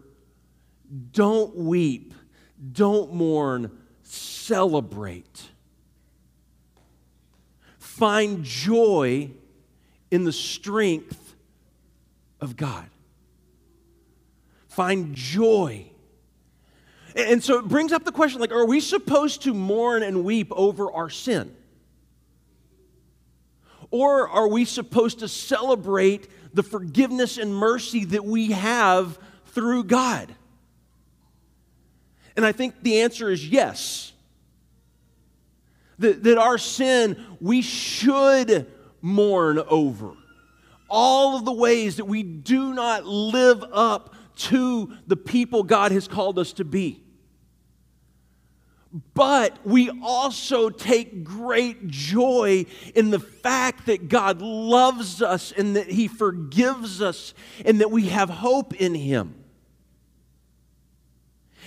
Don't 1.12 1.54
weep, 1.54 2.14
don't 2.73 3.12
mourn, 3.12 3.70
celebrate. 4.02 5.50
Find 7.78 8.44
joy 8.44 9.30
in 10.11 10.25
the 10.25 10.32
strength 10.32 11.37
of 12.40 12.56
God 12.56 12.88
find 14.78 15.12
joy. 15.12 15.85
And 17.16 17.42
so 17.42 17.58
it 17.58 17.66
brings 17.66 17.90
up 17.90 18.04
the 18.04 18.12
question 18.12 18.40
like, 18.40 18.52
are 18.52 18.64
we 18.64 18.78
supposed 18.78 19.42
to 19.42 19.52
mourn 19.52 20.04
and 20.04 20.23
weep 20.23 20.52
over 20.52 20.92
our 20.92 21.11
sin? 21.11 21.52
Or 23.90 24.28
are 24.28 24.47
we 24.47 24.64
supposed 24.64 25.18
to 25.18 25.26
celebrate 25.26 26.28
the 26.54 26.62
forgiveness 26.62 27.38
and 27.38 27.52
mercy 27.52 28.04
that 28.04 28.25
we 28.25 28.52
have 28.52 29.18
through 29.47 29.82
God? 29.82 30.32
And 32.37 32.47
I 32.47 32.52
think 32.52 32.80
the 32.80 33.00
answer 33.00 33.32
is 33.32 33.49
yes. 33.49 34.12
that, 35.99 36.23
that 36.23 36.38
our 36.38 36.56
sin 36.56 37.20
we 37.40 37.62
should 37.62 38.70
mourn 39.02 39.58
over. 39.58 40.12
All 40.88 41.37
of 41.37 41.44
the 41.44 41.52
ways 41.52 41.97
that 41.97 42.04
we 42.04 42.23
do 42.23 42.73
not 42.75 43.04
live 43.04 43.64
up 43.73 44.14
to 44.38 44.92
the 45.07 45.16
people 45.16 45.62
God 45.62 45.92
has 45.92 46.09
called 46.09 46.38
us 46.38 46.52
to 46.54 46.64
be. 46.64 47.02
But 49.12 49.59
we 49.66 49.90
also 50.02 50.71
take 50.71 51.23
great 51.23 51.88
joy 51.88 52.64
in 52.95 53.11
the 53.11 53.18
fact 53.18 53.87
that 53.87 54.09
God 54.09 54.40
loves 54.40 55.21
us 55.21 55.52
and 55.52 55.76
that 55.76 55.90
He 55.90 56.09
forgives 56.09 57.02
us 57.02 57.35
and 57.66 57.80
that 57.80 57.90
we 57.90 58.07
have 58.09 58.30
hope 58.30 58.75
in 58.75 58.95
Him. 58.95 59.35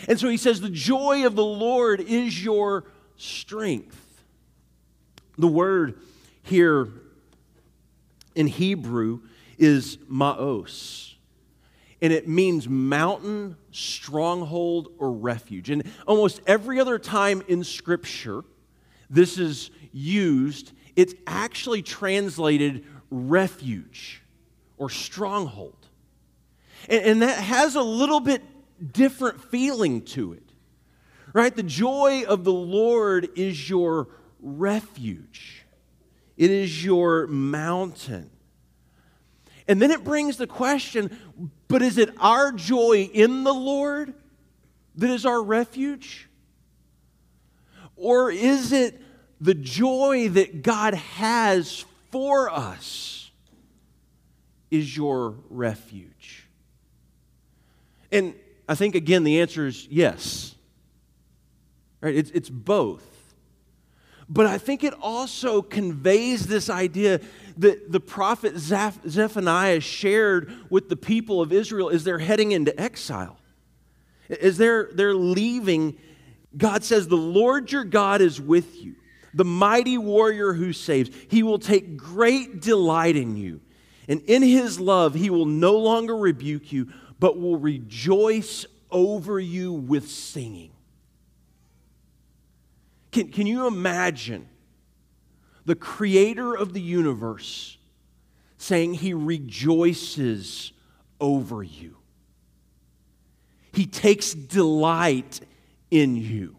And 0.07 0.19
so 0.19 0.29
He 0.29 0.37
says, 0.37 0.61
The 0.61 0.69
joy 0.69 1.25
of 1.27 1.35
the 1.35 1.45
Lord 1.45 2.01
is 2.01 2.43
your 2.43 2.85
strength. 3.17 4.23
The 5.37 5.47
word 5.47 5.99
here 6.41 6.87
in 8.33 8.47
Hebrew 8.47 9.21
is 9.59 9.99
maos 10.07 11.10
and 12.01 12.11
it 12.11 12.27
means 12.27 12.67
mountain, 12.67 13.55
stronghold, 13.71 14.89
or 14.97 15.11
refuge. 15.11 15.69
And 15.69 15.83
almost 16.07 16.41
every 16.47 16.79
other 16.79 16.97
time 16.97 17.43
in 17.47 17.63
Scripture 17.63 18.43
this 19.09 19.37
is 19.37 19.71
used, 19.91 20.71
it's 20.95 21.13
actually 21.27 21.81
translated 21.81 22.85
refuge 23.09 24.21
or 24.77 24.89
stronghold. 24.89 25.75
And, 26.89 27.03
and 27.03 27.21
that 27.21 27.37
has 27.37 27.75
a 27.75 27.83
little 27.83 28.21
bit 28.21 28.41
different 28.93 29.43
feeling 29.51 30.01
to 30.01 30.33
it, 30.33 30.49
right? 31.33 31.55
The 31.55 31.61
joy 31.61 32.23
of 32.27 32.43
the 32.43 32.53
Lord 32.53 33.29
is 33.35 33.69
your 33.69 34.07
refuge, 34.41 35.65
it 36.37 36.49
is 36.49 36.83
your 36.83 37.27
mountain. 37.27 38.31
And 39.71 39.81
then 39.81 39.89
it 39.89 40.03
brings 40.03 40.35
the 40.35 40.47
question 40.47 41.17
but 41.69 41.81
is 41.81 41.97
it 41.97 42.13
our 42.17 42.51
joy 42.51 43.09
in 43.13 43.45
the 43.45 43.53
Lord 43.53 44.13
that 44.95 45.09
is 45.09 45.25
our 45.25 45.41
refuge? 45.41 46.27
Or 47.95 48.29
is 48.29 48.73
it 48.73 49.01
the 49.39 49.53
joy 49.53 50.27
that 50.27 50.61
God 50.61 50.95
has 50.95 51.85
for 52.09 52.49
us 52.49 53.31
is 54.69 54.97
your 54.97 55.35
refuge? 55.49 56.49
And 58.11 58.35
I 58.67 58.75
think, 58.75 58.95
again, 58.95 59.23
the 59.23 59.39
answer 59.39 59.67
is 59.67 59.87
yes. 59.89 60.53
Right? 62.01 62.13
It's, 62.13 62.31
it's 62.31 62.49
both. 62.49 63.07
But 64.27 64.45
I 64.45 64.57
think 64.57 64.83
it 64.83 64.93
also 65.01 65.61
conveys 65.61 66.47
this 66.47 66.69
idea 66.69 67.19
that 67.61 67.91
the 67.91 67.99
prophet 67.99 68.57
Zephaniah 68.57 69.79
shared 69.79 70.53
with 70.69 70.89
the 70.89 70.95
people 70.95 71.41
of 71.41 71.53
Israel 71.53 71.89
as 71.89 72.03
they're 72.03 72.19
heading 72.19 72.51
into 72.51 72.79
exile. 72.79 73.37
As 74.29 74.57
they're, 74.57 74.89
they're 74.93 75.13
leaving, 75.13 75.97
God 76.57 76.83
says, 76.83 77.07
The 77.07 77.15
Lord 77.15 77.71
your 77.71 77.83
God 77.83 78.21
is 78.21 78.41
with 78.41 78.81
you, 78.81 78.95
the 79.33 79.45
mighty 79.45 79.97
warrior 79.97 80.53
who 80.53 80.73
saves. 80.73 81.09
He 81.29 81.43
will 81.43 81.59
take 81.59 81.97
great 81.97 82.61
delight 82.61 83.15
in 83.15 83.37
you. 83.37 83.61
And 84.07 84.21
in 84.21 84.41
his 84.41 84.79
love, 84.79 85.13
he 85.13 85.29
will 85.29 85.45
no 85.45 85.77
longer 85.77 86.17
rebuke 86.17 86.71
you, 86.71 86.91
but 87.19 87.39
will 87.39 87.57
rejoice 87.57 88.65
over 88.89 89.39
you 89.39 89.71
with 89.71 90.09
singing. 90.09 90.71
Can, 93.11 93.29
can 93.29 93.45
you 93.45 93.67
imagine 93.67 94.47
the 95.71 95.75
creator 95.75 96.53
of 96.53 96.73
the 96.73 96.81
universe 96.81 97.77
saying 98.57 98.93
he 98.93 99.13
rejoices 99.13 100.73
over 101.21 101.63
you? 101.63 101.95
He 103.71 103.85
takes 103.85 104.33
delight 104.33 105.39
in 105.89 106.17
you. 106.17 106.57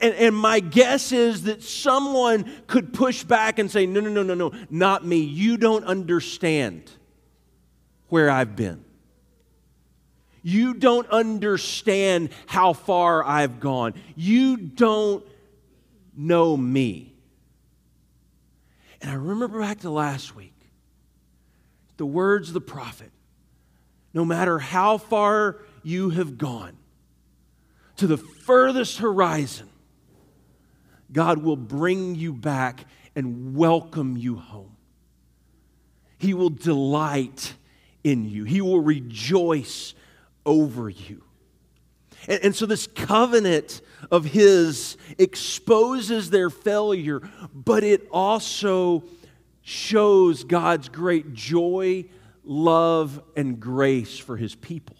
And, 0.00 0.12
and 0.14 0.34
my 0.34 0.58
guess 0.58 1.12
is 1.12 1.44
that 1.44 1.62
someone 1.62 2.50
could 2.66 2.92
push 2.92 3.22
back 3.22 3.60
and 3.60 3.70
say, 3.70 3.86
No, 3.86 4.00
no, 4.00 4.10
no, 4.10 4.24
no, 4.24 4.34
no, 4.34 4.52
not 4.68 5.06
me. 5.06 5.18
You 5.18 5.56
don't 5.56 5.84
understand 5.84 6.90
where 8.08 8.28
I've 8.28 8.56
been. 8.56 8.84
You 10.42 10.74
don't 10.74 11.08
understand 11.10 12.30
how 12.46 12.72
far 12.72 13.24
I've 13.24 13.60
gone. 13.60 13.94
You 14.16 14.56
don't 14.56 15.24
know 16.16 16.56
me. 16.56 17.14
And 19.00 19.10
I 19.10 19.14
remember 19.14 19.60
back 19.60 19.80
to 19.80 19.90
last 19.90 20.34
week 20.34 20.54
the 21.96 22.06
words 22.06 22.48
of 22.48 22.54
the 22.54 22.60
prophet 22.60 23.10
no 24.14 24.24
matter 24.24 24.60
how 24.60 24.96
far 24.96 25.58
you 25.82 26.10
have 26.10 26.38
gone 26.38 26.76
to 27.96 28.06
the 28.06 28.16
furthest 28.16 28.98
horizon, 28.98 29.68
God 31.12 31.38
will 31.38 31.56
bring 31.56 32.14
you 32.14 32.32
back 32.32 32.86
and 33.14 33.54
welcome 33.54 34.16
you 34.16 34.36
home. 34.36 34.76
He 36.18 36.32
will 36.32 36.50
delight 36.50 37.54
in 38.04 38.24
you, 38.24 38.44
He 38.44 38.60
will 38.60 38.80
rejoice 38.80 39.94
over 40.46 40.88
you. 40.88 41.24
And, 42.28 42.44
and, 42.44 42.56
so 42.56 42.66
this 42.66 42.86
covenant 42.86 43.80
of 44.10 44.24
his 44.24 44.96
exposes 45.18 46.30
their 46.30 46.50
failure, 46.50 47.22
but 47.54 47.84
it 47.84 48.06
also 48.10 49.04
shows 49.62 50.44
God's 50.44 50.88
great 50.88 51.32
joy, 51.32 52.04
love, 52.44 53.22
and 53.36 53.58
grace 53.58 54.18
for 54.18 54.36
his 54.36 54.54
people. 54.54 54.96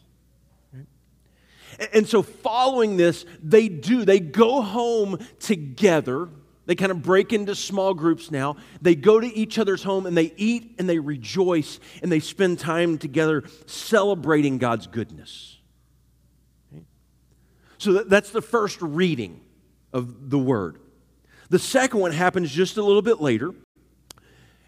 And 1.93 2.09
so, 2.09 2.23
following 2.23 2.97
this, 2.97 3.25
they 3.43 3.69
do. 3.69 4.05
They 4.05 4.21
go 4.21 4.63
home 4.63 5.19
together. 5.41 6.29
They 6.67 6.75
kind 6.75 6.93
of 6.93 7.03
break 7.03 7.33
into 7.33 7.55
small 7.55 7.95
groups 7.95 8.31
now. 8.31 8.57
They 8.81 8.95
go 8.95 9.21
to 9.21 9.27
each 9.27 9.59
other's 9.59 9.83
home 9.83 10.07
and 10.07 10.17
they 10.17 10.33
eat 10.37 10.77
and 10.79 10.89
they 10.89 10.99
rejoice 10.99 11.79
and 12.03 12.11
they 12.11 12.21
spend 12.21 12.59
time 12.59 12.97
together 12.97 13.45
celebrating 13.67 14.59
God's 14.59 14.87
goodness. 14.87 15.59
So 17.85 18.03
that's 18.03 18.31
the 18.31 18.41
first 18.41 18.81
reading 18.81 19.43
of 19.93 20.31
the 20.31 20.39
word. 20.39 20.79
The 21.51 21.59
second 21.59 22.01
one 22.01 22.13
happens 22.13 22.51
just 22.51 22.79
a 22.79 22.83
little 22.83 23.03
bit 23.03 23.21
later. 23.21 23.55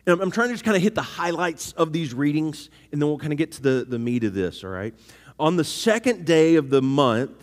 And 0.07 0.21
I'm 0.21 0.31
trying 0.31 0.49
to 0.49 0.55
just 0.55 0.67
kind 0.67 0.77
of 0.77 0.83
hit 0.83 0.95
the 0.95 1.01
highlights 1.01 1.73
of 1.73 1.95
these 1.95 2.13
readings, 2.13 2.69
and 2.93 3.01
then 3.01 3.09
we'll 3.09 3.17
kind 3.17 3.33
of 3.33 3.39
get 3.39 3.53
to 3.53 3.63
the, 3.63 3.87
the 3.89 3.99
meat 3.99 4.23
of 4.23 4.35
this, 4.35 4.63
all 4.63 4.69
right? 4.69 4.95
On 5.41 5.57
the 5.57 5.65
second 5.65 6.27
day 6.27 6.57
of 6.57 6.69
the 6.69 6.83
month, 6.83 7.43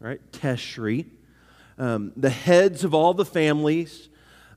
right, 0.00 0.20
Tishri, 0.32 1.06
um, 1.78 2.10
the 2.16 2.28
heads 2.28 2.82
of 2.82 2.92
all 2.92 3.14
the 3.14 3.24
families, 3.24 4.08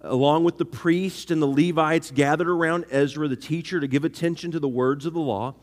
along 0.01 0.45
with 0.45 0.57
the 0.57 0.65
priests 0.65 1.29
and 1.29 1.43
the 1.43 1.47
Levites, 1.47 2.09
gathered 2.09 2.49
around 2.49 2.85
Ezra, 2.89 3.27
the 3.27 3.35
teacher, 3.35 3.79
to 3.79 3.87
give 3.87 4.03
attention 4.03 4.49
to 4.49 4.59
the 4.59 4.67
words 4.67 5.05
of 5.05 5.13
the 5.13 5.19
law. 5.19 5.53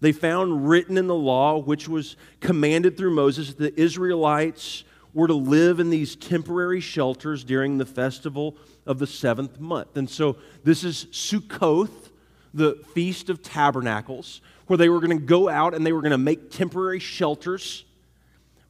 They 0.00 0.12
found 0.12 0.68
written 0.68 0.96
in 0.96 1.06
the 1.06 1.14
law, 1.14 1.58
which 1.58 1.88
was 1.88 2.16
commanded 2.40 2.96
through 2.96 3.14
Moses, 3.14 3.54
that 3.54 3.58
the 3.58 3.80
Israelites 3.80 4.84
were 5.12 5.26
to 5.26 5.34
live 5.34 5.80
in 5.80 5.90
these 5.90 6.16
temporary 6.16 6.80
shelters 6.80 7.44
during 7.44 7.78
the 7.78 7.86
festival 7.86 8.56
of 8.86 8.98
the 8.98 9.06
seventh 9.06 9.60
month. 9.60 9.96
And 9.96 10.08
so 10.08 10.36
this 10.64 10.84
is 10.84 11.06
Sukkoth, 11.06 12.10
the 12.54 12.82
Feast 12.94 13.28
of 13.28 13.42
Tabernacles, 13.42 14.40
where 14.66 14.76
they 14.76 14.88
were 14.88 15.00
going 15.00 15.18
to 15.18 15.24
go 15.24 15.48
out 15.48 15.74
and 15.74 15.84
they 15.84 15.92
were 15.92 16.00
going 16.00 16.12
to 16.12 16.18
make 16.18 16.50
temporary 16.50 17.00
shelters 17.00 17.84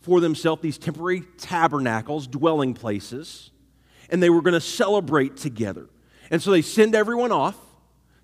for 0.01 0.21
themselves, 0.21 0.63
these 0.63 0.79
temporary 0.79 1.23
tabernacles, 1.37 2.27
dwelling 2.27 2.75
places, 2.75 3.51
and 4.09 4.23
they 4.23 4.31
were 4.31 4.43
going 4.43 4.55
to 4.55 4.61
celebrate 4.61 5.37
together. 5.37 5.89
And 6.31 6.41
so 6.43 6.51
they 6.51 6.63
send 6.63 6.95
everyone 6.95 7.33
off 7.33 7.57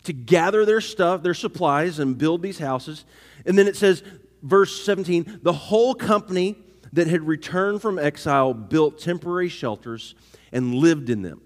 to 0.07 0.13
gather 0.13 0.65
their 0.65 0.81
stuff, 0.81 1.23
their 1.23 1.35
supplies, 1.35 1.99
and 1.99 2.17
build 2.17 2.43
these 2.43 2.59
houses. 2.59 3.05
And 3.45 3.59
then 3.59 3.67
it 3.67 3.77
says, 3.77 4.03
verse 4.43 4.85
17, 4.85 5.41
the 5.43 5.53
whole 5.53 5.95
company 5.95 6.57
that 6.93 7.09
had 7.09 7.27
returned 7.27 7.83
from 7.83 7.99
exile 7.99 8.55
built 8.55 9.01
temporary 9.01 9.49
shelters 9.49 10.15
and 10.53 10.75
lived 10.75 11.11
in 11.11 11.23
them. 11.23 11.41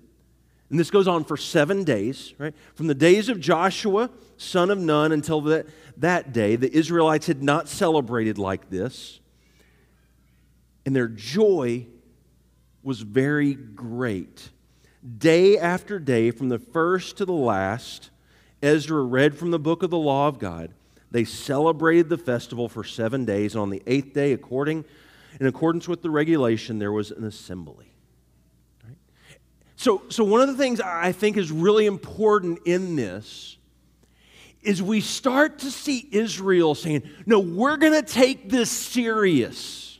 And 0.68 0.78
this 0.78 0.90
goes 0.90 1.08
on 1.08 1.24
for 1.24 1.36
seven 1.36 1.84
days, 1.84 2.34
right? 2.38 2.54
From 2.74 2.86
the 2.86 2.94
days 2.94 3.28
of 3.28 3.40
Joshua, 3.40 4.10
son 4.36 4.70
of 4.70 4.78
Nun, 4.78 5.10
until 5.10 5.40
that, 5.42 5.66
that 5.96 6.32
day, 6.32 6.56
the 6.56 6.72
Israelites 6.72 7.26
had 7.26 7.42
not 7.42 7.66
celebrated 7.66 8.38
like 8.38 8.68
this. 8.70 9.20
And 10.84 10.94
their 10.94 11.08
joy 11.08 11.86
was 12.82 13.00
very 13.00 13.54
great. 13.54 14.50
Day 15.18 15.58
after 15.58 15.98
day, 15.98 16.30
from 16.30 16.50
the 16.50 16.58
first 16.58 17.16
to 17.16 17.24
the 17.24 17.32
last, 17.32 18.10
Ezra 18.62 19.02
read 19.02 19.36
from 19.36 19.50
the 19.50 19.58
book 19.58 19.82
of 19.82 19.90
the 19.90 19.98
law 19.98 20.28
of 20.28 20.38
God. 20.38 20.72
They 21.10 21.24
celebrated 21.24 22.08
the 22.08 22.18
festival 22.18 22.68
for 22.68 22.84
seven 22.84 23.24
days. 23.24 23.54
And 23.54 23.62
on 23.62 23.70
the 23.70 23.82
eighth 23.86 24.12
day, 24.12 24.32
according, 24.32 24.84
in 25.38 25.46
accordance 25.46 25.88
with 25.88 26.02
the 26.02 26.10
regulation, 26.10 26.78
there 26.78 26.92
was 26.92 27.10
an 27.10 27.24
assembly. 27.24 27.92
Right? 28.84 28.96
So, 29.76 30.02
so 30.08 30.24
one 30.24 30.40
of 30.40 30.48
the 30.48 30.56
things 30.56 30.80
I 30.80 31.12
think 31.12 31.36
is 31.36 31.50
really 31.50 31.86
important 31.86 32.60
in 32.64 32.96
this 32.96 33.56
is 34.62 34.82
we 34.82 35.00
start 35.00 35.60
to 35.60 35.70
see 35.70 36.06
Israel 36.12 36.74
saying, 36.74 37.02
no, 37.26 37.40
we're 37.40 37.78
going 37.78 37.94
to 37.94 38.02
take 38.02 38.50
this 38.50 38.70
serious. 38.70 39.98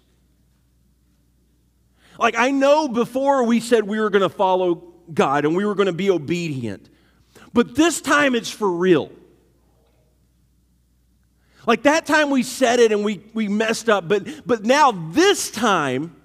Like, 2.19 2.37
I 2.37 2.50
know 2.50 2.87
before 2.87 3.45
we 3.45 3.61
said 3.61 3.85
we 3.85 3.99
were 3.99 4.11
going 4.11 4.23
to 4.23 4.29
follow 4.29 4.93
God 5.12 5.47
and 5.47 5.57
we 5.57 5.64
were 5.64 5.75
going 5.75 5.87
to 5.87 5.93
be 5.93 6.11
obedient, 6.11 6.90
but 7.52 7.75
this 7.75 8.00
time 8.00 8.35
it's 8.35 8.50
for 8.50 8.71
real. 8.71 9.11
Like 11.66 11.83
that 11.83 12.07
time 12.07 12.30
we 12.30 12.42
said 12.42 12.80
it 12.80 12.92
and 12.92 13.04
we, 13.04 13.23
we 13.35 13.49
messed 13.49 13.88
up, 13.88 14.09
but, 14.09 14.26
but 14.47 14.64
now 14.64 14.92
this 14.92 15.50
time, 15.50 16.16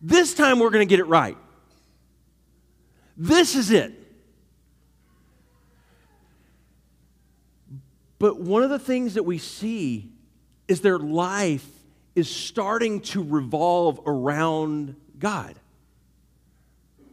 this 0.00 0.34
time 0.34 0.58
we're 0.58 0.70
going 0.70 0.86
to 0.86 0.90
get 0.90 1.00
it 1.00 1.06
right. 1.06 1.36
This 3.16 3.54
is 3.54 3.70
it. 3.70 3.92
But 8.18 8.38
one 8.38 8.62
of 8.62 8.70
the 8.70 8.78
things 8.78 9.14
that 9.14 9.24
we 9.24 9.38
see 9.38 10.12
is 10.68 10.80
their 10.82 10.98
life 10.98 11.66
is 12.14 12.28
starting 12.28 13.00
to 13.00 13.22
revolve 13.22 14.00
around 14.06 14.94
God. 15.18 15.54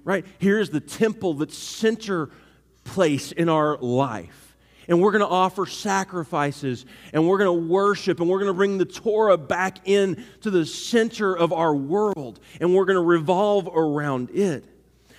Right? 0.04 0.26
Here's 0.38 0.70
the 0.70 0.80
temple 0.80 1.34
that's 1.34 1.58
center 1.58 2.30
place 2.88 3.32
in 3.32 3.50
our 3.50 3.78
life. 3.78 4.56
And 4.88 5.02
we're 5.02 5.12
going 5.12 5.24
to 5.24 5.28
offer 5.28 5.66
sacrifices 5.66 6.86
and 7.12 7.28
we're 7.28 7.38
going 7.38 7.60
to 7.60 7.68
worship 7.68 8.22
and 8.22 8.30
we're 8.30 8.40
going 8.40 8.52
to 8.52 8.56
bring 8.56 8.78
the 8.78 8.86
Torah 8.86 9.38
back 9.38 9.88
in 9.88 10.24
to 10.42 10.50
the 10.50 10.66
center 10.66 11.36
of 11.36 11.52
our 11.52 11.76
world 11.76 12.40
and 12.62 12.74
we're 12.74 12.86
going 12.86 12.96
to 12.96 13.02
revolve 13.02 13.68
around 13.68 14.30
it. 14.32 14.64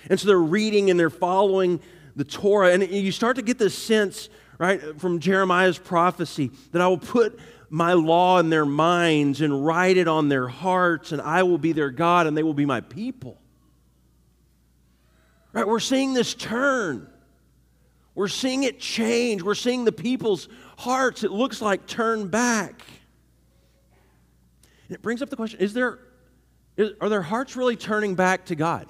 And 0.09 0.19
so 0.19 0.27
they're 0.27 0.39
reading 0.39 0.89
and 0.89 0.99
they're 0.99 1.11
following 1.11 1.79
the 2.15 2.23
Torah. 2.23 2.71
And 2.73 2.89
you 2.89 3.11
start 3.11 3.35
to 3.35 3.43
get 3.43 3.59
this 3.59 3.77
sense, 3.77 4.29
right, 4.57 4.99
from 4.99 5.19
Jeremiah's 5.19 5.77
prophecy 5.77 6.49
that 6.71 6.81
I 6.81 6.87
will 6.87 6.97
put 6.97 7.39
my 7.69 7.93
law 7.93 8.39
in 8.39 8.49
their 8.49 8.65
minds 8.65 9.41
and 9.41 9.63
write 9.63 9.97
it 9.97 10.07
on 10.07 10.29
their 10.29 10.47
hearts, 10.47 11.11
and 11.11 11.21
I 11.21 11.43
will 11.43 11.59
be 11.59 11.71
their 11.71 11.91
God 11.91 12.25
and 12.25 12.35
they 12.35 12.41
will 12.41 12.55
be 12.55 12.65
my 12.65 12.81
people. 12.81 13.39
Right? 15.53 15.67
We're 15.67 15.79
seeing 15.79 16.13
this 16.13 16.33
turn. 16.33 17.07
We're 18.19 18.27
seeing 18.27 18.63
it 18.63 18.81
change. 18.81 19.43
We're 19.43 19.55
seeing 19.55 19.85
the 19.85 19.93
people's 19.93 20.49
hearts, 20.77 21.23
it 21.23 21.31
looks 21.31 21.61
like, 21.61 21.87
turn 21.87 22.27
back. 22.27 22.83
And 24.89 24.95
it 24.95 25.01
brings 25.01 25.21
up 25.21 25.29
the 25.29 25.37
question 25.37 25.61
is 25.61 25.73
there, 25.73 25.99
is, 26.75 26.91
are 26.99 27.07
their 27.07 27.21
hearts 27.21 27.55
really 27.55 27.77
turning 27.77 28.15
back 28.15 28.47
to 28.47 28.55
God? 28.55 28.87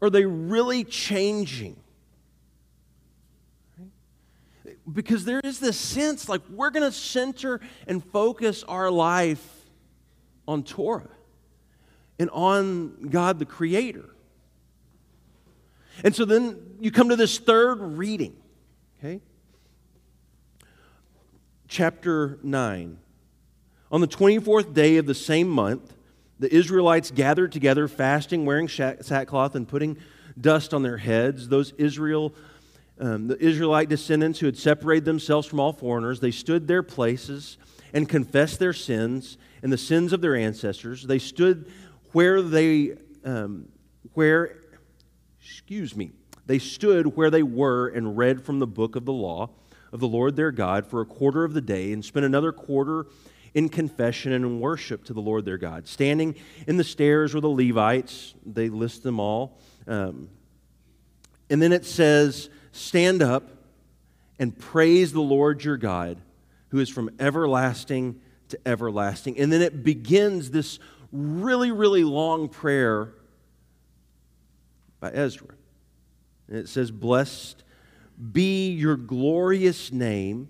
Are 0.00 0.10
they 0.10 0.26
really 0.26 0.84
changing? 0.84 1.76
Because 4.92 5.24
there 5.24 5.40
is 5.42 5.58
this 5.58 5.76
sense 5.76 6.28
like 6.28 6.42
we're 6.48 6.70
going 6.70 6.88
to 6.88 6.96
center 6.96 7.60
and 7.88 8.04
focus 8.12 8.62
our 8.62 8.92
life 8.92 9.44
on 10.46 10.62
Torah 10.62 11.10
and 12.20 12.30
on 12.30 13.08
God 13.10 13.40
the 13.40 13.44
Creator. 13.44 14.08
And 16.04 16.14
so 16.14 16.24
then 16.24 16.76
you 16.80 16.90
come 16.90 17.08
to 17.08 17.16
this 17.16 17.38
third 17.38 17.76
reading, 17.80 18.36
okay? 18.98 19.20
Chapter 21.68 22.38
9. 22.42 22.98
On 23.90 24.00
the 24.00 24.08
24th 24.08 24.74
day 24.74 24.96
of 24.98 25.06
the 25.06 25.14
same 25.14 25.48
month, 25.48 25.94
the 26.38 26.54
Israelites 26.54 27.10
gathered 27.10 27.52
together, 27.52 27.88
fasting, 27.88 28.44
wearing 28.44 28.68
sackcloth, 28.68 29.54
and 29.54 29.66
putting 29.66 29.96
dust 30.38 30.74
on 30.74 30.82
their 30.82 30.98
heads. 30.98 31.48
Those 31.48 31.72
Israel, 31.78 32.34
um, 33.00 33.28
the 33.28 33.42
Israelite 33.42 33.88
descendants 33.88 34.38
who 34.38 34.46
had 34.46 34.58
separated 34.58 35.04
themselves 35.04 35.46
from 35.46 35.60
all 35.60 35.72
foreigners, 35.72 36.20
they 36.20 36.30
stood 36.30 36.68
their 36.68 36.82
places 36.82 37.56
and 37.94 38.08
confessed 38.08 38.58
their 38.58 38.74
sins 38.74 39.38
and 39.62 39.72
the 39.72 39.78
sins 39.78 40.12
of 40.12 40.20
their 40.20 40.36
ancestors. 40.36 41.04
They 41.04 41.18
stood 41.18 41.70
where 42.12 42.42
they, 42.42 42.96
um, 43.24 43.68
where, 44.12 44.58
excuse 45.46 45.94
me, 45.94 46.10
they 46.46 46.58
stood 46.58 47.16
where 47.16 47.30
they 47.30 47.42
were 47.42 47.88
and 47.88 48.16
read 48.16 48.42
from 48.42 48.58
the 48.58 48.66
book 48.66 48.96
of 48.96 49.04
the 49.04 49.12
law 49.12 49.48
of 49.92 50.00
the 50.00 50.08
Lord 50.08 50.34
their 50.34 50.50
God 50.50 50.86
for 50.86 51.00
a 51.00 51.06
quarter 51.06 51.44
of 51.44 51.54
the 51.54 51.60
day 51.60 51.92
and 51.92 52.04
spent 52.04 52.26
another 52.26 52.50
quarter 52.50 53.06
in 53.54 53.68
confession 53.68 54.32
and 54.32 54.44
in 54.44 54.60
worship 54.60 55.04
to 55.04 55.14
the 55.14 55.20
Lord 55.20 55.44
their 55.44 55.56
God. 55.56 55.86
Standing 55.86 56.34
in 56.66 56.76
the 56.76 56.84
stairs 56.84 57.32
were 57.32 57.40
the 57.40 57.48
Levites, 57.48 58.34
they 58.44 58.68
list 58.68 59.04
them 59.04 59.20
all. 59.20 59.56
Um, 59.86 60.28
and 61.48 61.62
then 61.62 61.72
it 61.72 61.84
says, 61.86 62.50
Stand 62.72 63.22
up 63.22 63.48
and 64.40 64.58
praise 64.58 65.12
the 65.12 65.22
Lord 65.22 65.62
your 65.62 65.76
God, 65.76 66.18
who 66.68 66.80
is 66.80 66.88
from 66.90 67.08
everlasting 67.20 68.20
to 68.48 68.58
everlasting. 68.66 69.38
And 69.38 69.52
then 69.52 69.62
it 69.62 69.84
begins 69.84 70.50
this 70.50 70.80
really, 71.12 71.70
really 71.70 72.04
long 72.04 72.48
prayer 72.48 73.14
by 75.10 75.16
Ezra. 75.16 75.48
And 76.48 76.58
it 76.58 76.68
says, 76.68 76.90
Blessed 76.90 77.62
be 78.32 78.70
your 78.70 78.96
glorious 78.96 79.92
name, 79.92 80.48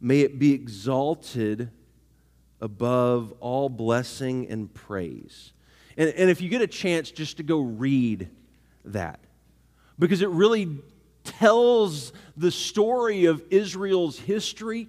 may 0.00 0.20
it 0.20 0.38
be 0.38 0.52
exalted 0.52 1.70
above 2.60 3.34
all 3.40 3.68
blessing 3.68 4.48
and 4.48 4.72
praise. 4.72 5.52
And, 5.96 6.10
and 6.10 6.30
if 6.30 6.40
you 6.40 6.48
get 6.48 6.62
a 6.62 6.66
chance 6.66 7.10
just 7.10 7.38
to 7.38 7.42
go 7.42 7.60
read 7.60 8.30
that, 8.84 9.20
because 9.98 10.22
it 10.22 10.28
really 10.28 10.78
tells 11.24 12.12
the 12.36 12.50
story 12.50 13.26
of 13.26 13.42
Israel's 13.50 14.18
history 14.18 14.88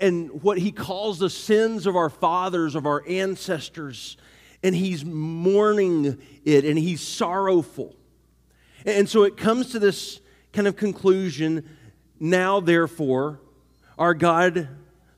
and 0.00 0.42
what 0.42 0.56
he 0.56 0.72
calls 0.72 1.18
the 1.18 1.30
sins 1.30 1.86
of 1.86 1.96
our 1.96 2.08
fathers, 2.08 2.74
of 2.74 2.86
our 2.86 3.04
ancestors. 3.06 4.16
And 4.62 4.74
he's 4.74 5.04
mourning 5.04 6.20
it 6.44 6.64
and 6.64 6.78
he's 6.78 7.00
sorrowful. 7.00 7.96
And 8.86 9.08
so 9.08 9.24
it 9.24 9.36
comes 9.36 9.70
to 9.72 9.78
this 9.78 10.20
kind 10.52 10.66
of 10.66 10.76
conclusion 10.76 11.68
now, 12.18 12.60
therefore, 12.60 13.40
our 13.98 14.14
God, 14.14 14.68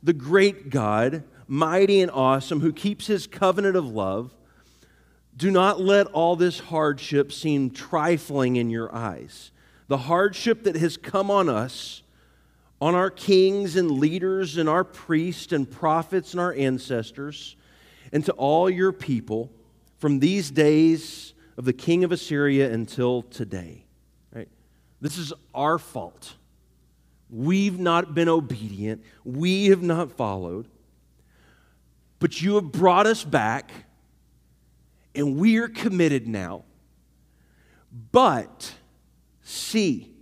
the 0.02 0.12
great 0.12 0.70
God, 0.70 1.24
mighty 1.48 2.00
and 2.00 2.10
awesome, 2.10 2.60
who 2.60 2.72
keeps 2.72 3.06
his 3.06 3.26
covenant 3.26 3.76
of 3.76 3.86
love, 3.86 4.32
do 5.36 5.50
not 5.50 5.80
let 5.80 6.06
all 6.08 6.36
this 6.36 6.60
hardship 6.60 7.32
seem 7.32 7.70
trifling 7.70 8.56
in 8.56 8.70
your 8.70 8.94
eyes. 8.94 9.50
The 9.88 9.98
hardship 9.98 10.64
that 10.64 10.76
has 10.76 10.96
come 10.96 11.30
on 11.30 11.48
us, 11.48 12.02
on 12.80 12.94
our 12.94 13.10
kings 13.10 13.76
and 13.76 13.90
leaders 13.90 14.56
and 14.56 14.68
our 14.68 14.84
priests 14.84 15.52
and 15.52 15.70
prophets 15.70 16.32
and 16.32 16.40
our 16.40 16.52
ancestors, 16.52 17.56
and 18.12 18.24
to 18.24 18.32
all 18.32 18.68
your 18.68 18.92
people 18.92 19.50
from 19.98 20.20
these 20.20 20.50
days 20.50 21.32
of 21.62 21.66
the 21.66 21.72
king 21.72 22.04
of 22.04 22.12
Assyria 22.12 22.72
until 22.72 23.22
today. 23.22 23.84
Right? 24.34 24.48
This 25.00 25.16
is 25.16 25.32
our 25.54 25.78
fault. 25.78 26.34
We've 27.30 27.78
not 27.78 28.14
been 28.14 28.28
obedient. 28.28 29.02
We 29.24 29.66
have 29.66 29.82
not 29.82 30.12
followed 30.12 30.68
but 32.22 32.40
you 32.40 32.54
have 32.54 32.70
brought 32.70 33.08
us 33.08 33.24
back, 33.24 33.72
and 35.12 35.38
we 35.38 35.56
are 35.56 35.66
committed 35.66 36.28
now. 36.28 36.62
But 38.12 38.72
see, 39.42 40.14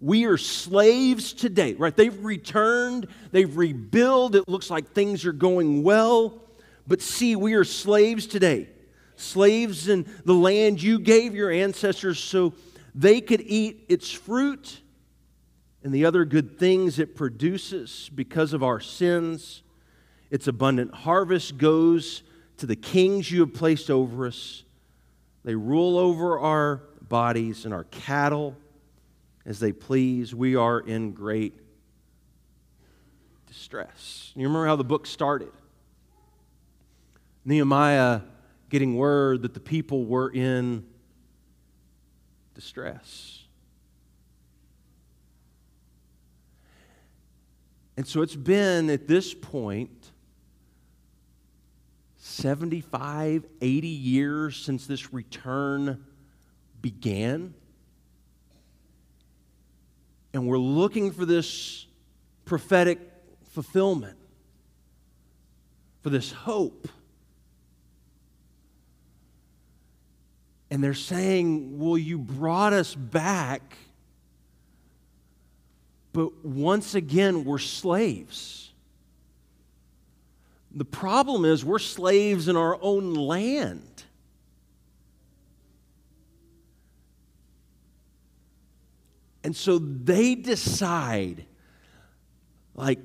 we 0.00 0.26
are 0.26 0.36
slaves 0.36 1.32
today, 1.32 1.74
right? 1.74 1.94
They've 1.94 2.24
returned, 2.24 3.08
they've 3.32 3.56
rebuilt. 3.56 4.36
It 4.36 4.48
looks 4.48 4.70
like 4.70 4.92
things 4.92 5.24
are 5.24 5.32
going 5.32 5.82
well. 5.82 6.40
But 6.86 7.02
see, 7.02 7.34
we 7.34 7.54
are 7.54 7.64
slaves 7.64 8.28
today. 8.28 8.68
Slaves 9.16 9.88
in 9.88 10.06
the 10.24 10.34
land 10.34 10.82
you 10.82 10.98
gave 10.98 11.34
your 11.34 11.50
ancestors 11.50 12.18
so 12.18 12.54
they 12.94 13.20
could 13.20 13.40
eat 13.40 13.84
its 13.88 14.10
fruit 14.10 14.80
and 15.82 15.92
the 15.92 16.04
other 16.06 16.24
good 16.24 16.58
things 16.58 16.98
it 16.98 17.14
produces 17.14 18.10
because 18.14 18.52
of 18.52 18.62
our 18.62 18.80
sins. 18.80 19.62
Its 20.30 20.48
abundant 20.48 20.94
harvest 20.94 21.58
goes 21.58 22.22
to 22.56 22.66
the 22.66 22.76
kings 22.76 23.30
you 23.30 23.40
have 23.40 23.52
placed 23.52 23.90
over 23.90 24.26
us. 24.26 24.64
They 25.44 25.54
rule 25.54 25.98
over 25.98 26.38
our 26.38 26.82
bodies 27.02 27.66
and 27.66 27.74
our 27.74 27.84
cattle 27.84 28.56
as 29.44 29.60
they 29.60 29.72
please. 29.72 30.34
We 30.34 30.56
are 30.56 30.80
in 30.80 31.12
great 31.12 31.54
distress. 33.46 34.32
You 34.34 34.46
remember 34.46 34.66
how 34.66 34.76
the 34.76 34.84
book 34.84 35.06
started? 35.06 35.52
Nehemiah 37.44 38.22
getting 38.74 38.96
word 38.96 39.42
that 39.42 39.54
the 39.54 39.60
people 39.60 40.04
were 40.04 40.28
in 40.28 40.84
distress. 42.56 43.44
And 47.96 48.04
so 48.04 48.20
it's 48.22 48.34
been 48.34 48.90
at 48.90 49.06
this 49.06 49.32
point 49.32 50.10
75, 52.16 53.46
80 53.60 53.86
years 53.86 54.56
since 54.56 54.88
this 54.88 55.14
return 55.14 56.04
began. 56.82 57.54
And 60.32 60.48
we're 60.48 60.58
looking 60.58 61.12
for 61.12 61.24
this 61.24 61.86
prophetic 62.44 62.98
fulfillment, 63.52 64.18
for 66.02 66.10
this 66.10 66.32
hope. 66.32 66.88
And 70.74 70.82
they're 70.82 70.92
saying, 70.92 71.78
Well, 71.78 71.96
you 71.96 72.18
brought 72.18 72.72
us 72.72 72.96
back, 72.96 73.76
but 76.12 76.44
once 76.44 76.96
again, 76.96 77.44
we're 77.44 77.58
slaves. 77.60 78.72
The 80.74 80.84
problem 80.84 81.44
is, 81.44 81.64
we're 81.64 81.78
slaves 81.78 82.48
in 82.48 82.56
our 82.56 82.76
own 82.82 83.14
land. 83.14 84.02
And 89.44 89.54
so 89.54 89.78
they 89.78 90.34
decide, 90.34 91.44
like, 92.74 92.98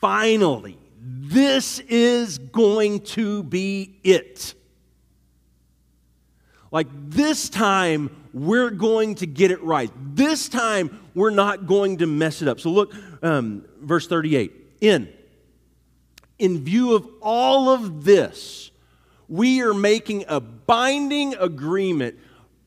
finally, 0.00 0.78
this 1.00 1.80
is 1.80 2.38
going 2.38 3.00
to 3.00 3.42
be 3.42 3.98
it. 4.04 4.54
Like, 6.76 6.88
this 7.08 7.48
time, 7.48 8.14
we're 8.34 8.68
going 8.68 9.14
to 9.14 9.26
get 9.26 9.50
it 9.50 9.62
right. 9.62 9.90
This 10.14 10.46
time, 10.46 11.00
we're 11.14 11.30
not 11.30 11.66
going 11.66 11.96
to 11.96 12.06
mess 12.06 12.42
it 12.42 12.48
up. 12.48 12.60
So, 12.60 12.68
look, 12.68 12.92
um, 13.22 13.64
verse 13.80 14.06
38. 14.06 14.52
In. 14.82 15.08
In 16.38 16.62
view 16.62 16.94
of 16.94 17.08
all 17.22 17.70
of 17.70 18.04
this, 18.04 18.70
we 19.26 19.62
are 19.62 19.72
making 19.72 20.26
a 20.28 20.38
binding 20.38 21.34
agreement, 21.36 22.18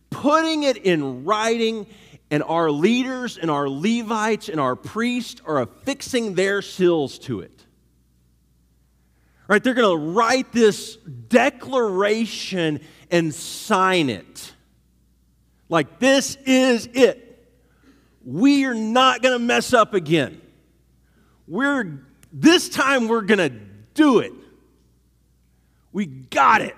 putting 0.09 0.63
it 0.63 0.77
in 0.77 1.23
writing 1.23 1.85
and 2.31 2.41
our 2.41 2.71
leaders 2.71 3.37
and 3.37 3.51
our 3.51 3.69
Levites 3.69 4.49
and 4.49 4.59
our 4.59 4.75
priests 4.75 5.39
are 5.45 5.61
affixing 5.61 6.33
their 6.33 6.63
seals 6.63 7.19
to 7.19 7.41
it. 7.41 7.58
Right? 9.49 9.63
They're 9.63 9.73
going 9.73 9.97
to 9.99 10.11
write 10.13 10.51
this 10.51 10.95
declaration 10.95 12.81
and 13.09 13.33
sign 13.33 14.11
it. 14.11 14.53
Like, 15.69 15.97
this 15.97 16.37
is 16.45 16.87
it. 16.93 17.25
We 18.23 18.65
are 18.65 18.75
not 18.75 19.23
going 19.23 19.33
to 19.33 19.43
mess 19.43 19.73
up 19.73 19.95
again. 19.95 20.39
We're, 21.47 22.05
this 22.31 22.69
time 22.69 23.07
we're 23.07 23.21
going 23.21 23.39
to 23.39 23.49
do 23.95 24.19
it. 24.19 24.33
We 25.91 26.05
got 26.05 26.61
it. 26.61 26.75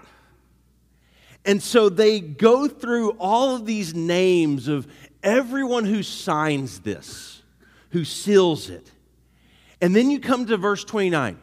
And 1.44 1.62
so 1.62 1.90
they 1.90 2.22
go 2.22 2.70
through 2.70 3.12
all 3.20 3.54
of 3.54 3.66
these 3.66 3.94
names 3.94 4.70
of 4.70 4.88
everyone 5.22 5.84
who 5.84 6.04
signs 6.04 6.80
this, 6.80 7.42
who 7.90 8.06
seals 8.06 8.70
it. 8.70 8.90
And 9.82 9.94
then 9.94 10.10
you 10.10 10.22
come 10.22 10.46
to 10.46 10.56
verse 10.56 10.86
29, 10.86 11.38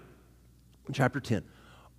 chapter 0.93 1.21
10. 1.21 1.45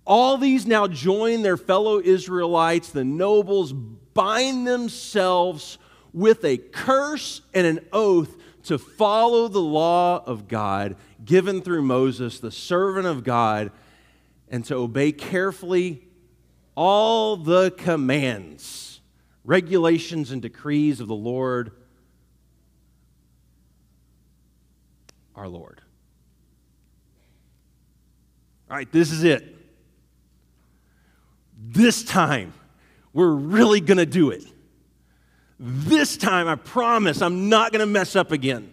All 0.06 0.38
these 0.38 0.66
now 0.66 0.86
join 0.86 1.42
their 1.42 1.56
fellow 1.56 2.00
Israelites, 2.00 2.90
the 2.90 3.04
nobles, 3.04 3.72
bind 3.72 4.66
themselves 4.66 5.78
with 6.12 6.44
a 6.44 6.56
curse 6.56 7.42
and 7.54 7.66
an 7.66 7.80
oath 7.92 8.36
to 8.64 8.78
follow 8.78 9.48
the 9.48 9.60
law 9.60 10.22
of 10.24 10.48
God 10.48 10.96
given 11.24 11.62
through 11.62 11.82
Moses, 11.82 12.40
the 12.40 12.50
servant 12.50 13.06
of 13.06 13.24
God, 13.24 13.70
and 14.48 14.64
to 14.66 14.74
obey 14.74 15.12
carefully 15.12 16.02
all 16.74 17.36
the 17.36 17.70
commands 17.70 19.00
regulations 19.44 20.30
and 20.30 20.42
decrees 20.42 21.00
of 21.00 21.08
the 21.08 21.14
Lord 21.14 21.72
our 25.34 25.48
Lord. 25.48 25.80
All 28.70 28.76
right, 28.76 28.90
this 28.92 29.10
is 29.10 29.24
it. 29.24 29.56
This 31.58 32.04
time, 32.04 32.52
we're 33.12 33.32
really 33.32 33.80
going 33.80 33.98
to 33.98 34.06
do 34.06 34.30
it. 34.30 34.44
This 35.58 36.16
time, 36.16 36.46
I 36.46 36.54
promise 36.54 37.20
I'm 37.20 37.48
not 37.48 37.72
going 37.72 37.80
to 37.80 37.86
mess 37.86 38.14
up 38.14 38.30
again. 38.30 38.72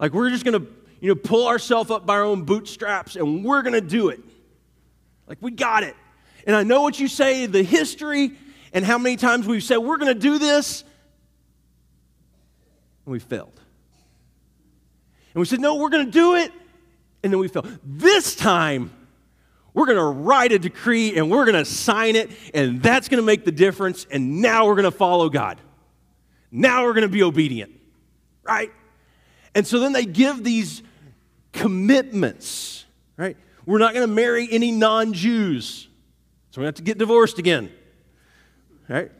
Like, 0.00 0.12
we're 0.12 0.30
just 0.30 0.44
going 0.44 0.60
to, 0.60 0.68
you 1.00 1.08
know, 1.08 1.14
pull 1.14 1.46
ourselves 1.46 1.92
up 1.92 2.04
by 2.04 2.14
our 2.14 2.24
own 2.24 2.42
bootstraps 2.42 3.14
and 3.14 3.44
we're 3.44 3.62
going 3.62 3.74
to 3.74 3.80
do 3.80 4.08
it. 4.08 4.20
Like, 5.28 5.38
we 5.40 5.52
got 5.52 5.84
it. 5.84 5.94
And 6.44 6.56
I 6.56 6.64
know 6.64 6.82
what 6.82 6.98
you 6.98 7.06
say, 7.06 7.46
the 7.46 7.62
history 7.62 8.32
and 8.72 8.84
how 8.84 8.98
many 8.98 9.16
times 9.16 9.46
we've 9.46 9.62
said, 9.62 9.78
we're 9.78 9.98
going 9.98 10.12
to 10.12 10.20
do 10.20 10.38
this, 10.38 10.82
and 13.06 13.12
we 13.12 13.18
failed. 13.18 13.58
And 15.32 15.40
we 15.40 15.46
said, 15.46 15.60
no, 15.60 15.76
we're 15.76 15.90
going 15.90 16.06
to 16.06 16.12
do 16.12 16.34
it, 16.34 16.52
and 17.22 17.32
then 17.32 17.38
we 17.38 17.48
failed. 17.48 17.78
This 17.84 18.34
time, 18.34 18.90
we're 19.74 19.86
going 19.86 19.98
to 19.98 20.04
write 20.04 20.52
a 20.52 20.58
decree 20.58 21.16
and 21.16 21.30
we're 21.30 21.44
going 21.44 21.56
to 21.56 21.64
sign 21.64 22.16
it, 22.16 22.30
and 22.54 22.82
that's 22.82 23.08
going 23.08 23.22
to 23.22 23.26
make 23.26 23.44
the 23.44 23.52
difference, 23.52 24.06
and 24.10 24.40
now 24.40 24.66
we're 24.66 24.74
going 24.74 24.84
to 24.84 24.90
follow 24.90 25.28
God. 25.28 25.60
Now 26.50 26.84
we're 26.84 26.94
going 26.94 27.02
to 27.02 27.12
be 27.12 27.22
obedient, 27.22 27.72
right? 28.42 28.72
And 29.54 29.66
so 29.66 29.78
then 29.78 29.92
they 29.92 30.04
give 30.04 30.42
these 30.42 30.82
commitments, 31.52 32.84
right? 33.16 33.36
We're 33.66 33.78
not 33.78 33.94
going 33.94 34.08
to 34.08 34.14
marry 34.14 34.48
any 34.50 34.70
non 34.70 35.12
Jews, 35.12 35.88
so 36.50 36.60
we 36.60 36.64
have 36.64 36.74
to 36.76 36.82
get 36.82 36.98
divorced 36.98 37.38
again 37.38 37.70
right? 38.88 39.10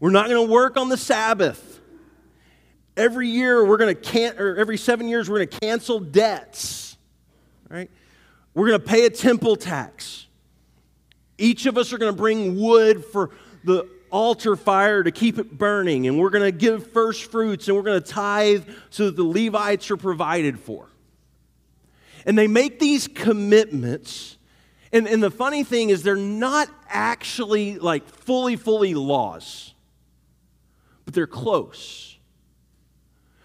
We're 0.00 0.10
not 0.10 0.28
going 0.28 0.46
to 0.46 0.52
work 0.52 0.76
on 0.76 0.88
the 0.88 0.96
Sabbath. 0.96 1.80
Every 2.96 3.28
year 3.28 3.64
we're 3.64 3.76
going 3.76 3.94
to 3.94 4.00
can 4.00 4.38
or 4.38 4.56
every 4.56 4.76
7 4.76 5.06
years 5.08 5.28
we're 5.30 5.38
going 5.38 5.48
to 5.48 5.60
cancel 5.60 6.00
debts. 6.00 6.87
Right? 7.68 7.90
We're 8.54 8.68
going 8.68 8.80
to 8.80 8.86
pay 8.86 9.04
a 9.04 9.10
temple 9.10 9.56
tax. 9.56 10.26
Each 11.36 11.66
of 11.66 11.78
us 11.78 11.92
are 11.92 11.98
going 11.98 12.12
to 12.12 12.16
bring 12.16 12.60
wood 12.60 13.04
for 13.04 13.30
the 13.64 13.88
altar 14.10 14.56
fire 14.56 15.02
to 15.02 15.10
keep 15.10 15.38
it 15.38 15.56
burning 15.58 16.06
and 16.06 16.18
we're 16.18 16.30
going 16.30 16.44
to 16.44 16.50
give 16.50 16.90
first 16.92 17.30
fruits 17.30 17.68
and 17.68 17.76
we're 17.76 17.82
going 17.82 18.02
to 18.02 18.08
tithe 18.08 18.66
so 18.88 19.06
that 19.06 19.16
the 19.16 19.24
Levites 19.24 19.90
are 19.90 19.98
provided 19.98 20.58
for. 20.58 20.88
And 22.24 22.36
they 22.36 22.46
make 22.46 22.78
these 22.80 23.06
commitments 23.06 24.38
and, 24.92 25.06
and 25.06 25.22
the 25.22 25.30
funny 25.30 25.64
thing 25.64 25.90
is, 25.90 26.02
they're 26.02 26.16
not 26.16 26.68
actually 26.88 27.78
like 27.78 28.08
fully, 28.08 28.56
fully 28.56 28.94
laws, 28.94 29.74
but 31.04 31.14
they're 31.14 31.26
close. 31.26 32.18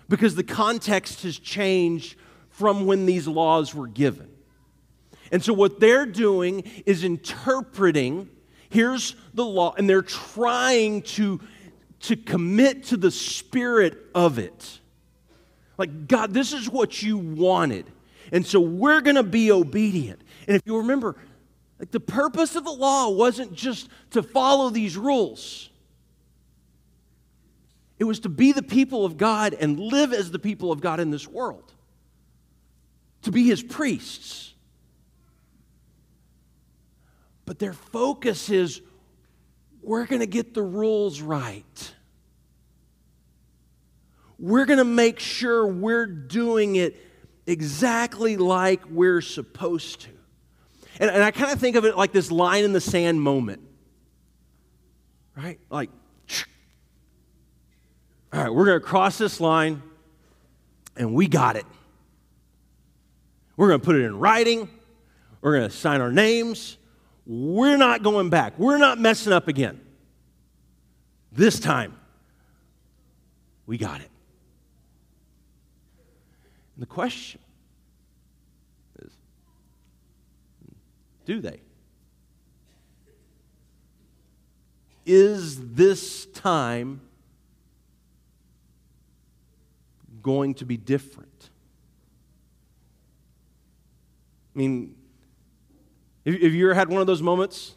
Because 0.08 0.36
the 0.36 0.44
context 0.44 1.24
has 1.24 1.38
changed 1.38 2.18
from 2.54 2.86
when 2.86 3.06
these 3.06 3.28
laws 3.28 3.74
were 3.74 3.88
given. 3.88 4.30
And 5.32 5.44
so, 5.44 5.54
what 5.54 5.80
they're 5.80 6.06
doing 6.06 6.63
is 6.86 7.04
interpreting 7.04 8.30
here's 8.70 9.16
the 9.34 9.46
law, 9.46 9.74
and 9.78 9.89
they're 9.89 10.02
trying 10.02 11.04
to, 11.04 11.39
to 12.02 12.16
commit 12.16 12.86
to 12.86 12.98
the 12.98 13.12
spirit 13.12 13.98
of 14.16 14.39
it. 14.39 14.80
Like, 15.78 16.08
God, 16.08 16.34
this 16.34 16.54
is 16.54 16.70
what 16.70 17.02
you 17.02 17.18
wanted. 17.18 17.86
And 18.32 18.46
so, 18.46 18.60
we're 18.60 19.02
going 19.02 19.16
to 19.16 19.24
be 19.24 19.52
obedient. 19.52 20.22
And 20.48 20.56
if 20.56 20.62
you 20.66 20.78
remember, 20.78 21.16
like 21.80 21.89
the 21.89 22.00
purpose 22.00 22.56
of 22.56 22.63
the 22.63 22.72
law 22.72 23.10
wasn't 23.10 23.54
just 23.54 23.89
to 24.12 24.22
follow 24.22 24.70
these 24.70 24.96
rules. 24.96 25.70
It 27.98 28.04
was 28.04 28.20
to 28.22 28.30
be 28.30 28.52
the 28.52 28.63
people 28.63 29.06
of 29.06 29.18
God 29.18 29.56
and 29.56 29.80
live 29.80 30.13
as 30.13 30.30
the 30.30 30.39
people 30.39 30.72
of 30.72 30.82
God 30.82 31.00
in 31.00 31.10
this 31.10 31.28
world. 31.28 31.74
To 33.24 33.32
be 33.32 33.44
his 33.44 33.64
priests. 33.64 34.54
But 37.46 37.60
their 37.60 37.74
focus 37.74 38.50
is 38.50 38.82
we're 39.82 40.06
going 40.06 40.22
to 40.22 40.28
get 40.28 40.54
the 40.54 40.62
rules 40.62 41.22
right. 41.22 41.94
We're 44.40 44.66
going 44.66 44.80
to 44.80 44.86
make 44.86 45.20
sure 45.20 45.68
we're 45.68 46.06
doing 46.06 46.76
it 46.76 46.96
exactly 47.46 48.38
like 48.38 48.82
we're 48.90 49.22
supposed 49.22 50.02
to. 50.02 50.10
And, 51.00 51.10
and 51.10 51.24
I 51.24 51.32
kind 51.32 51.52
of 51.52 51.60
think 51.60 51.76
of 51.76 51.86
it 51.86 51.98
like 51.98 52.12
this 52.12 52.32
line 52.32 52.64
in 52.64 52.74
the 52.74 52.82
sand 52.82 53.22
moment. 53.22 53.62
Right? 55.36 55.60
Like, 55.70 55.90
all 58.32 58.42
right, 58.42 58.54
we're 58.54 58.66
going 58.66 58.80
to 58.80 58.86
cross 58.86 59.18
this 59.18 59.40
line 59.40 59.82
and 60.96 61.14
we 61.14 61.28
got 61.28 61.56
it. 61.56 61.66
We're 63.56 63.68
going 63.68 63.80
to 63.80 63.86
put 63.86 63.96
it 63.96 64.04
in 64.04 64.18
writing. 64.18 64.70
We're 65.42 65.58
going 65.58 65.70
to 65.70 65.76
sign 65.76 66.02
our 66.02 66.12
names. 66.12 66.78
We're 67.26 67.78
not 67.78 68.04
going 68.04 68.30
back. 68.30 68.58
We're 68.58 68.78
not 68.78 69.00
messing 69.00 69.34
up 69.34 69.48
again. 69.48 69.80
This 71.32 71.60
time, 71.60 71.98
we 73.66 73.78
got 73.78 74.02
it. 74.02 74.10
And 76.76 76.82
the 76.82 76.88
question 76.88 77.39
is 79.02 79.12
do 81.26 81.39
they? 81.39 81.60
Is 85.06 85.74
this 85.74 86.26
time 86.28 87.02
going 90.22 90.54
to 90.56 90.66
be 90.66 90.78
different? 90.78 91.50
I 94.56 94.60
mean, 94.60 94.96
have 96.26 96.36
you 96.36 96.68
ever 96.68 96.74
had 96.74 96.89
one 96.89 97.02
of 97.02 97.08
those 97.08 97.22
moments? 97.22 97.76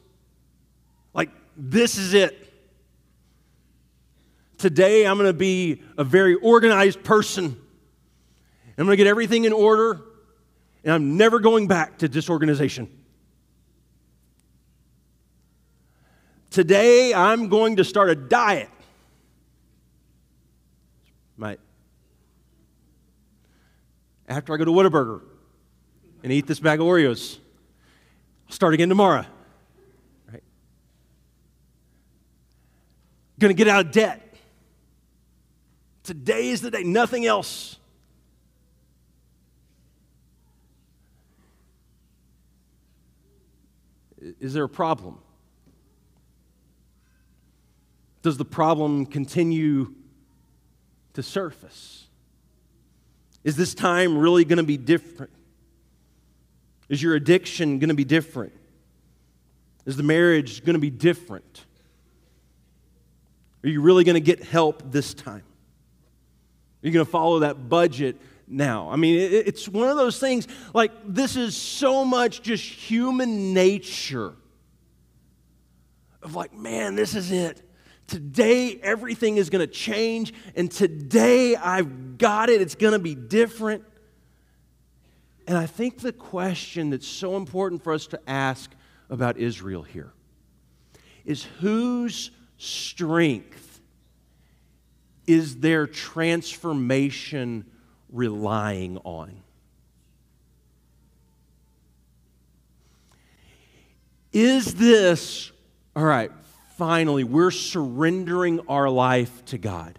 Like, 1.14 1.30
this 1.56 1.96
is 1.96 2.14
it. 2.14 2.42
Today, 4.58 5.06
I'm 5.06 5.16
going 5.16 5.28
to 5.28 5.32
be 5.32 5.82
a 5.96 6.04
very 6.04 6.34
organized 6.34 7.02
person. 7.02 7.56
I'm 8.78 8.84
going 8.84 8.90
to 8.90 8.96
get 8.96 9.06
everything 9.06 9.44
in 9.44 9.52
order, 9.52 10.02
and 10.84 10.92
I'm 10.92 11.16
never 11.16 11.40
going 11.40 11.66
back 11.66 11.98
to 11.98 12.08
disorganization. 12.08 12.88
Today, 16.50 17.12
I'm 17.14 17.48
going 17.48 17.76
to 17.76 17.84
start 17.84 18.10
a 18.10 18.14
diet. 18.14 18.70
Might. 21.36 21.60
After 24.28 24.54
I 24.54 24.56
go 24.56 24.64
to 24.64 24.70
Whataburger 24.70 25.22
and 26.26 26.32
eat 26.32 26.48
this 26.48 26.58
bag 26.58 26.80
of 26.80 26.86
Oreos, 26.88 27.38
I'll 28.48 28.52
start 28.52 28.74
again 28.74 28.88
tomorrow. 28.88 29.24
Right? 30.28 30.42
Going 33.38 33.50
to 33.50 33.56
get 33.56 33.68
out 33.68 33.86
of 33.86 33.92
debt. 33.92 34.34
Today 36.02 36.48
is 36.48 36.62
the 36.62 36.72
day, 36.72 36.82
nothing 36.82 37.24
else. 37.24 37.76
Is 44.40 44.52
there 44.52 44.64
a 44.64 44.68
problem? 44.68 45.20
Does 48.22 48.36
the 48.36 48.44
problem 48.44 49.06
continue 49.06 49.94
to 51.14 51.22
surface? 51.22 52.08
Is 53.44 53.54
this 53.54 53.74
time 53.74 54.18
really 54.18 54.44
going 54.44 54.56
to 54.56 54.64
be 54.64 54.76
different? 54.76 55.30
Is 56.88 57.02
your 57.02 57.14
addiction 57.14 57.78
going 57.78 57.88
to 57.88 57.94
be 57.94 58.04
different? 58.04 58.52
Is 59.84 59.96
the 59.96 60.02
marriage 60.02 60.64
going 60.64 60.74
to 60.74 60.80
be 60.80 60.90
different? 60.90 61.64
Are 63.64 63.68
you 63.68 63.80
really 63.80 64.04
going 64.04 64.14
to 64.14 64.20
get 64.20 64.42
help 64.42 64.92
this 64.92 65.14
time? 65.14 65.42
Are 66.82 66.86
you 66.86 66.92
going 66.92 67.04
to 67.04 67.10
follow 67.10 67.40
that 67.40 67.68
budget 67.68 68.20
now? 68.46 68.90
I 68.90 68.96
mean, 68.96 69.18
it's 69.18 69.68
one 69.68 69.88
of 69.88 69.96
those 69.96 70.18
things 70.18 70.46
like 70.72 70.92
this 71.04 71.36
is 71.36 71.56
so 71.56 72.04
much 72.04 72.42
just 72.42 72.64
human 72.64 73.54
nature 73.54 74.34
of 76.22 76.34
like, 76.34 76.52
man, 76.52 76.94
this 76.94 77.14
is 77.14 77.32
it. 77.32 77.62
Today, 78.06 78.78
everything 78.82 79.36
is 79.36 79.50
going 79.50 79.66
to 79.66 79.72
change, 79.72 80.32
and 80.54 80.70
today 80.70 81.56
I've 81.56 82.18
got 82.18 82.50
it. 82.50 82.60
It's 82.60 82.76
going 82.76 82.92
to 82.92 83.00
be 83.00 83.16
different. 83.16 83.84
And 85.46 85.56
I 85.56 85.66
think 85.66 86.00
the 86.00 86.12
question 86.12 86.90
that's 86.90 87.06
so 87.06 87.36
important 87.36 87.82
for 87.82 87.92
us 87.92 88.06
to 88.08 88.20
ask 88.28 88.70
about 89.08 89.36
Israel 89.38 89.82
here 89.82 90.12
is 91.24 91.44
whose 91.60 92.30
strength 92.58 93.80
is 95.26 95.58
their 95.58 95.86
transformation 95.86 97.64
relying 98.10 98.98
on? 98.98 99.42
Is 104.32 104.74
this, 104.74 105.50
all 105.94 106.04
right, 106.04 106.30
finally, 106.76 107.24
we're 107.24 107.50
surrendering 107.50 108.60
our 108.68 108.88
life 108.88 109.44
to 109.46 109.58
God? 109.58 109.98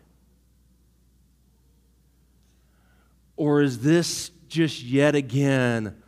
Or 3.36 3.62
is 3.62 3.80
this 3.80 4.32
just 4.48 4.84
yet 4.84 5.16
again, 5.16 6.02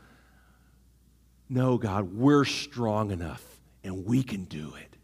no, 1.49 1.78
God, 1.78 2.13
we're 2.13 2.45
strong 2.45 3.12
enough 3.12 3.43
and 3.84 4.06
we 4.06 4.23
can 4.23 4.45
do 4.45 4.73
it. 4.75 4.97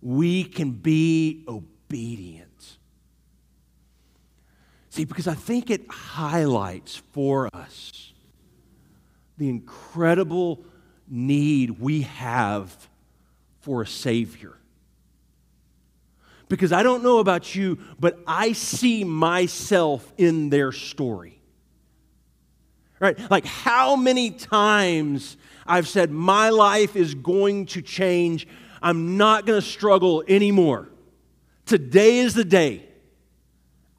We 0.00 0.44
can 0.44 0.70
be 0.70 1.44
obedient. 1.46 2.76
See, 4.90 5.04
because 5.04 5.28
I 5.28 5.34
think 5.34 5.70
it 5.70 5.90
highlights 5.90 6.96
for 7.12 7.48
us 7.54 8.12
the 9.36 9.48
incredible 9.48 10.64
need 11.08 11.78
we 11.78 12.02
have 12.02 12.88
for 13.60 13.82
a 13.82 13.86
Savior. 13.86 14.54
Because 16.48 16.72
I 16.72 16.82
don't 16.82 17.02
know 17.02 17.18
about 17.18 17.54
you, 17.54 17.78
but 18.00 18.18
I 18.26 18.52
see 18.52 19.04
myself 19.04 20.12
in 20.16 20.48
their 20.48 20.72
story. 20.72 21.37
Right? 23.00 23.18
Like 23.30 23.46
how 23.46 23.96
many 23.96 24.30
times 24.30 25.36
I've 25.66 25.86
said, 25.86 26.10
My 26.10 26.50
life 26.50 26.96
is 26.96 27.14
going 27.14 27.66
to 27.66 27.82
change. 27.82 28.48
I'm 28.82 29.16
not 29.16 29.46
going 29.46 29.60
to 29.60 29.66
struggle 29.66 30.24
anymore. 30.26 30.88
Today 31.66 32.18
is 32.18 32.34
the 32.34 32.44
day. 32.44 32.84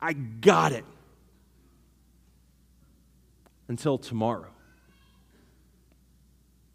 I 0.02 0.14
got 0.14 0.72
it. 0.72 0.86
Until 3.68 3.98
tomorrow. 3.98 4.50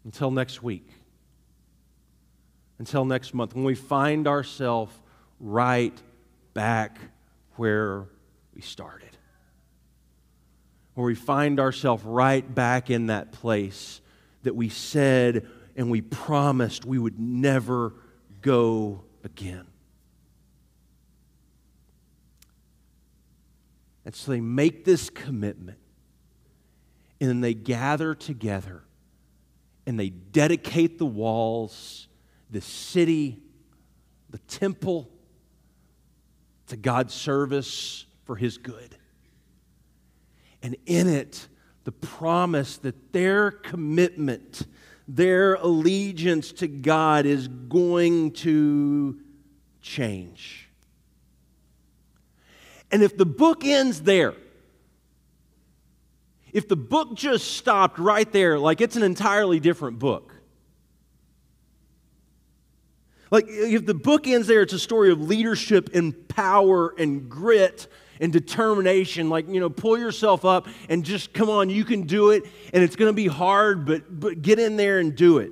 Until 0.05 0.31
next 0.31 0.63
week. 0.63 0.87
Until 2.79 3.05
next 3.05 3.33
month. 3.33 3.55
When 3.55 3.65
we 3.65 3.75
find 3.75 4.27
ourselves 4.27 4.95
right 5.39 5.99
back 6.53 6.97
where 7.55 8.05
we 8.53 8.61
started 8.61 9.14
where 10.95 11.05
we 11.05 11.15
find 11.15 11.59
ourselves 11.59 12.03
right 12.03 12.55
back 12.55 12.89
in 12.89 13.07
that 13.07 13.31
place 13.31 14.01
that 14.43 14.55
we 14.55 14.69
said 14.69 15.45
and 15.75 15.91
we 15.91 16.01
promised 16.01 16.85
we 16.85 16.97
would 16.97 17.19
never 17.19 17.93
go 18.41 19.03
again. 19.23 19.67
And 24.05 24.15
so 24.15 24.31
they 24.31 24.39
make 24.39 24.85
this 24.85 25.09
commitment 25.09 25.79
and 27.19 27.29
then 27.29 27.41
they 27.41 27.53
gather 27.53 28.15
together 28.15 28.83
and 29.85 29.99
they 29.99 30.09
dedicate 30.09 30.97
the 30.97 31.05
walls, 31.05 32.07
the 32.49 32.61
city, 32.61 33.41
the 34.29 34.37
temple 34.37 35.09
to 36.67 36.77
God's 36.77 37.13
service 37.13 38.05
for 38.25 38.35
His 38.35 38.57
good 38.57 38.95
and 40.65 40.75
in 40.87 41.07
it, 41.07 41.47
the 41.83 41.91
promise 41.91 42.77
that 42.77 43.13
their 43.13 43.51
commitment, 43.51 44.65
their 45.07 45.53
allegiance 45.53 46.51
to 46.53 46.67
God 46.67 47.27
is 47.27 47.47
going 47.47 48.31
to 48.31 49.19
change. 49.83 50.67
And 52.91 53.03
if 53.03 53.15
the 53.15 53.27
book 53.27 53.63
ends 53.63 54.01
there, 54.01 54.33
if 56.51 56.67
the 56.67 56.75
book 56.75 57.13
just 57.13 57.57
stopped 57.57 57.99
right 57.99 58.31
there, 58.31 58.57
like 58.57 58.81
it's 58.81 58.95
an 58.95 59.03
entirely 59.03 59.59
different 59.59 59.99
book. 59.99 60.33
Like 63.29 63.45
if 63.47 63.85
the 63.85 63.93
book 63.93 64.25
ends 64.25 64.47
there, 64.47 64.63
it's 64.63 64.73
a 64.73 64.79
story 64.79 65.11
of 65.11 65.21
leadership 65.21 65.91
and 65.93 66.27
power 66.27 66.95
and 66.97 67.29
grit 67.29 67.87
and 68.19 68.31
determination 68.31 69.29
like 69.29 69.47
you 69.47 69.59
know 69.59 69.69
pull 69.69 69.97
yourself 69.97 70.45
up 70.45 70.67
and 70.89 71.03
just 71.03 71.33
come 71.33 71.49
on 71.49 71.69
you 71.69 71.83
can 71.83 72.03
do 72.03 72.31
it 72.31 72.43
and 72.73 72.83
it's 72.83 72.95
going 72.95 73.09
to 73.09 73.13
be 73.13 73.27
hard 73.27 73.85
but 73.85 74.19
but 74.19 74.41
get 74.41 74.59
in 74.59 74.77
there 74.77 74.99
and 74.99 75.15
do 75.15 75.39
it 75.39 75.51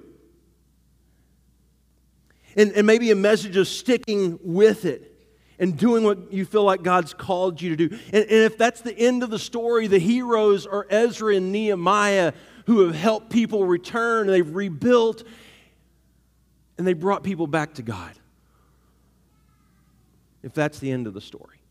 and, 2.55 2.71
and 2.73 2.87
maybe 2.87 3.11
a 3.11 3.15
message 3.15 3.57
of 3.57 3.67
sticking 3.67 4.39
with 4.43 4.85
it 4.85 5.09
and 5.59 5.77
doing 5.77 6.03
what 6.03 6.33
you 6.33 6.45
feel 6.45 6.63
like 6.63 6.83
God's 6.83 7.13
called 7.13 7.61
you 7.61 7.75
to 7.75 7.87
do. 7.87 7.95
And, 8.07 8.23
and 8.23 8.43
if 8.43 8.57
that's 8.57 8.81
the 8.81 8.97
end 8.97 9.23
of 9.23 9.29
the 9.29 9.39
story, 9.39 9.87
the 9.87 9.99
heroes 9.99 10.65
are 10.65 10.85
Ezra 10.89 11.35
and 11.35 11.51
Nehemiah 11.51 12.33
who 12.65 12.85
have 12.85 12.95
helped 12.95 13.29
people 13.29 13.65
return, 13.65 14.27
they've 14.27 14.55
rebuilt, 14.55 15.23
and 16.77 16.87
they 16.87 16.93
brought 16.93 17.23
people 17.23 17.47
back 17.47 17.75
to 17.75 17.81
God. 17.81 18.13
If 20.41 20.53
that's 20.53 20.79
the 20.79 20.91
end 20.91 21.07
of 21.07 21.13
the 21.13 21.21
story. 21.21 21.62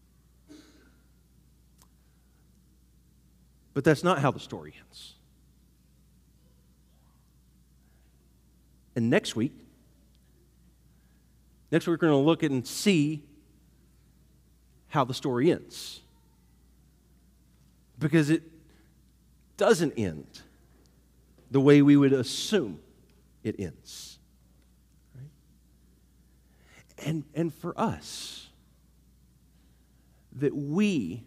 But 3.75 3.85
that's 3.85 4.05
not 4.05 4.19
how 4.19 4.31
the 4.31 4.41
story 4.41 4.75
ends. 4.79 5.15
And 8.95 9.09
next 9.09 9.35
week, 9.35 9.53
next 11.71 11.87
week 11.87 11.93
we're 11.93 12.09
going 12.09 12.13
to 12.13 12.27
look 12.27 12.43
and 12.43 12.67
see 12.67 13.23
how 14.89 15.05
the 15.05 15.15
story 15.15 15.51
ends. 15.51 16.01
Because 17.99 18.29
it 18.29 18.43
doesn't 19.57 19.95
end 19.97 20.27
the 21.51 21.61
way 21.61 21.81
we 21.83 21.97
would 21.97 22.13
assume 22.13 22.81
it 23.43 23.59
ends. 23.59 24.19
Right? 25.15 25.31
and, 27.07 27.25
and 27.35 27.55
for 27.55 27.79
us. 27.79 28.49
That 30.37 30.57
we, 30.57 31.25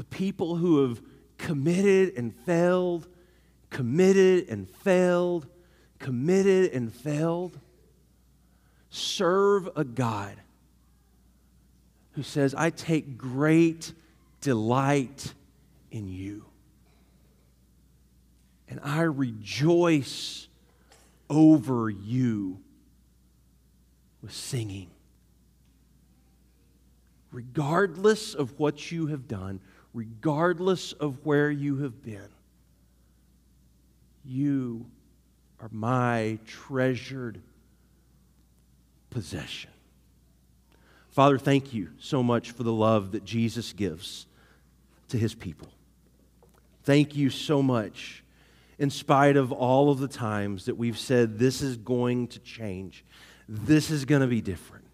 the 0.00 0.04
people 0.06 0.56
who 0.56 0.88
have 0.88 1.02
committed 1.36 2.14
and 2.16 2.34
failed, 2.34 3.06
committed 3.68 4.48
and 4.48 4.66
failed, 4.66 5.46
committed 5.98 6.72
and 6.72 6.90
failed, 6.90 7.60
serve 8.88 9.68
a 9.76 9.84
God 9.84 10.36
who 12.12 12.22
says, 12.22 12.54
I 12.54 12.70
take 12.70 13.18
great 13.18 13.92
delight 14.40 15.34
in 15.90 16.08
you. 16.08 16.46
And 18.70 18.80
I 18.82 19.02
rejoice 19.02 20.48
over 21.28 21.90
you 21.90 22.58
with 24.22 24.32
singing. 24.32 24.88
Regardless 27.32 28.32
of 28.32 28.58
what 28.58 28.90
you 28.90 29.08
have 29.08 29.28
done, 29.28 29.60
regardless 29.92 30.92
of 30.92 31.24
where 31.24 31.50
you 31.50 31.78
have 31.78 32.02
been, 32.02 32.28
you 34.24 34.86
are 35.60 35.68
my 35.72 36.38
treasured 36.46 37.40
possession. 39.10 39.70
Father, 41.10 41.38
thank 41.38 41.74
you 41.74 41.90
so 41.98 42.22
much 42.22 42.52
for 42.52 42.62
the 42.62 42.72
love 42.72 43.12
that 43.12 43.24
Jesus 43.24 43.72
gives 43.72 44.26
to 45.08 45.18
his 45.18 45.34
people. 45.34 45.68
Thank 46.84 47.16
you 47.16 47.30
so 47.30 47.62
much, 47.62 48.22
in 48.78 48.90
spite 48.90 49.36
of 49.36 49.52
all 49.52 49.90
of 49.90 49.98
the 49.98 50.08
times 50.08 50.66
that 50.66 50.76
we've 50.76 50.98
said 50.98 51.38
this 51.38 51.62
is 51.62 51.76
going 51.76 52.28
to 52.28 52.38
change, 52.38 53.04
this 53.48 53.90
is 53.90 54.04
going 54.04 54.22
to 54.22 54.28
be 54.28 54.40
different. 54.40 54.84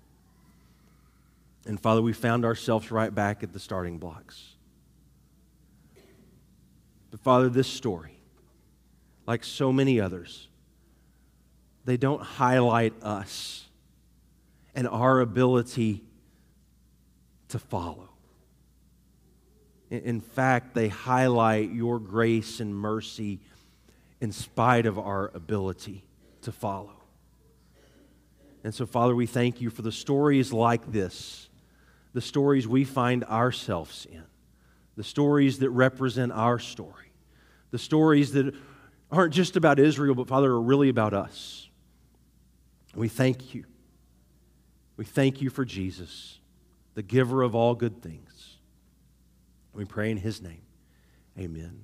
And 1.66 1.78
Father, 1.78 2.00
we 2.00 2.12
found 2.12 2.44
ourselves 2.44 2.90
right 2.90 3.14
back 3.14 3.42
at 3.42 3.52
the 3.52 3.60
starting 3.60 3.98
blocks. 3.98 4.55
Father, 7.26 7.48
this 7.48 7.66
story, 7.66 8.20
like 9.26 9.42
so 9.42 9.72
many 9.72 10.00
others, 10.00 10.46
they 11.84 11.96
don't 11.96 12.22
highlight 12.22 12.94
us 13.02 13.66
and 14.76 14.86
our 14.86 15.18
ability 15.18 16.04
to 17.48 17.58
follow. 17.58 18.10
In 19.90 20.20
fact, 20.20 20.72
they 20.72 20.86
highlight 20.86 21.72
your 21.72 21.98
grace 21.98 22.60
and 22.60 22.72
mercy 22.72 23.40
in 24.20 24.30
spite 24.30 24.86
of 24.86 24.96
our 24.96 25.32
ability 25.34 26.04
to 26.42 26.52
follow. 26.52 26.94
And 28.62 28.72
so, 28.72 28.86
Father, 28.86 29.16
we 29.16 29.26
thank 29.26 29.60
you 29.60 29.70
for 29.70 29.82
the 29.82 29.90
stories 29.90 30.52
like 30.52 30.92
this, 30.92 31.48
the 32.12 32.20
stories 32.20 32.68
we 32.68 32.84
find 32.84 33.24
ourselves 33.24 34.06
in, 34.08 34.22
the 34.96 35.02
stories 35.02 35.58
that 35.58 35.70
represent 35.70 36.30
our 36.30 36.60
story, 36.60 37.05
the 37.70 37.78
stories 37.78 38.32
that 38.32 38.54
aren't 39.10 39.34
just 39.34 39.56
about 39.56 39.78
Israel, 39.78 40.14
but, 40.14 40.28
Father, 40.28 40.50
are 40.50 40.60
really 40.60 40.88
about 40.88 41.14
us. 41.14 41.68
We 42.94 43.08
thank 43.08 43.54
you. 43.54 43.64
We 44.96 45.04
thank 45.04 45.42
you 45.42 45.50
for 45.50 45.64
Jesus, 45.64 46.40
the 46.94 47.02
giver 47.02 47.42
of 47.42 47.54
all 47.54 47.74
good 47.74 48.02
things. 48.02 48.56
We 49.74 49.84
pray 49.84 50.10
in 50.10 50.16
his 50.16 50.40
name. 50.40 50.62
Amen. 51.38 51.82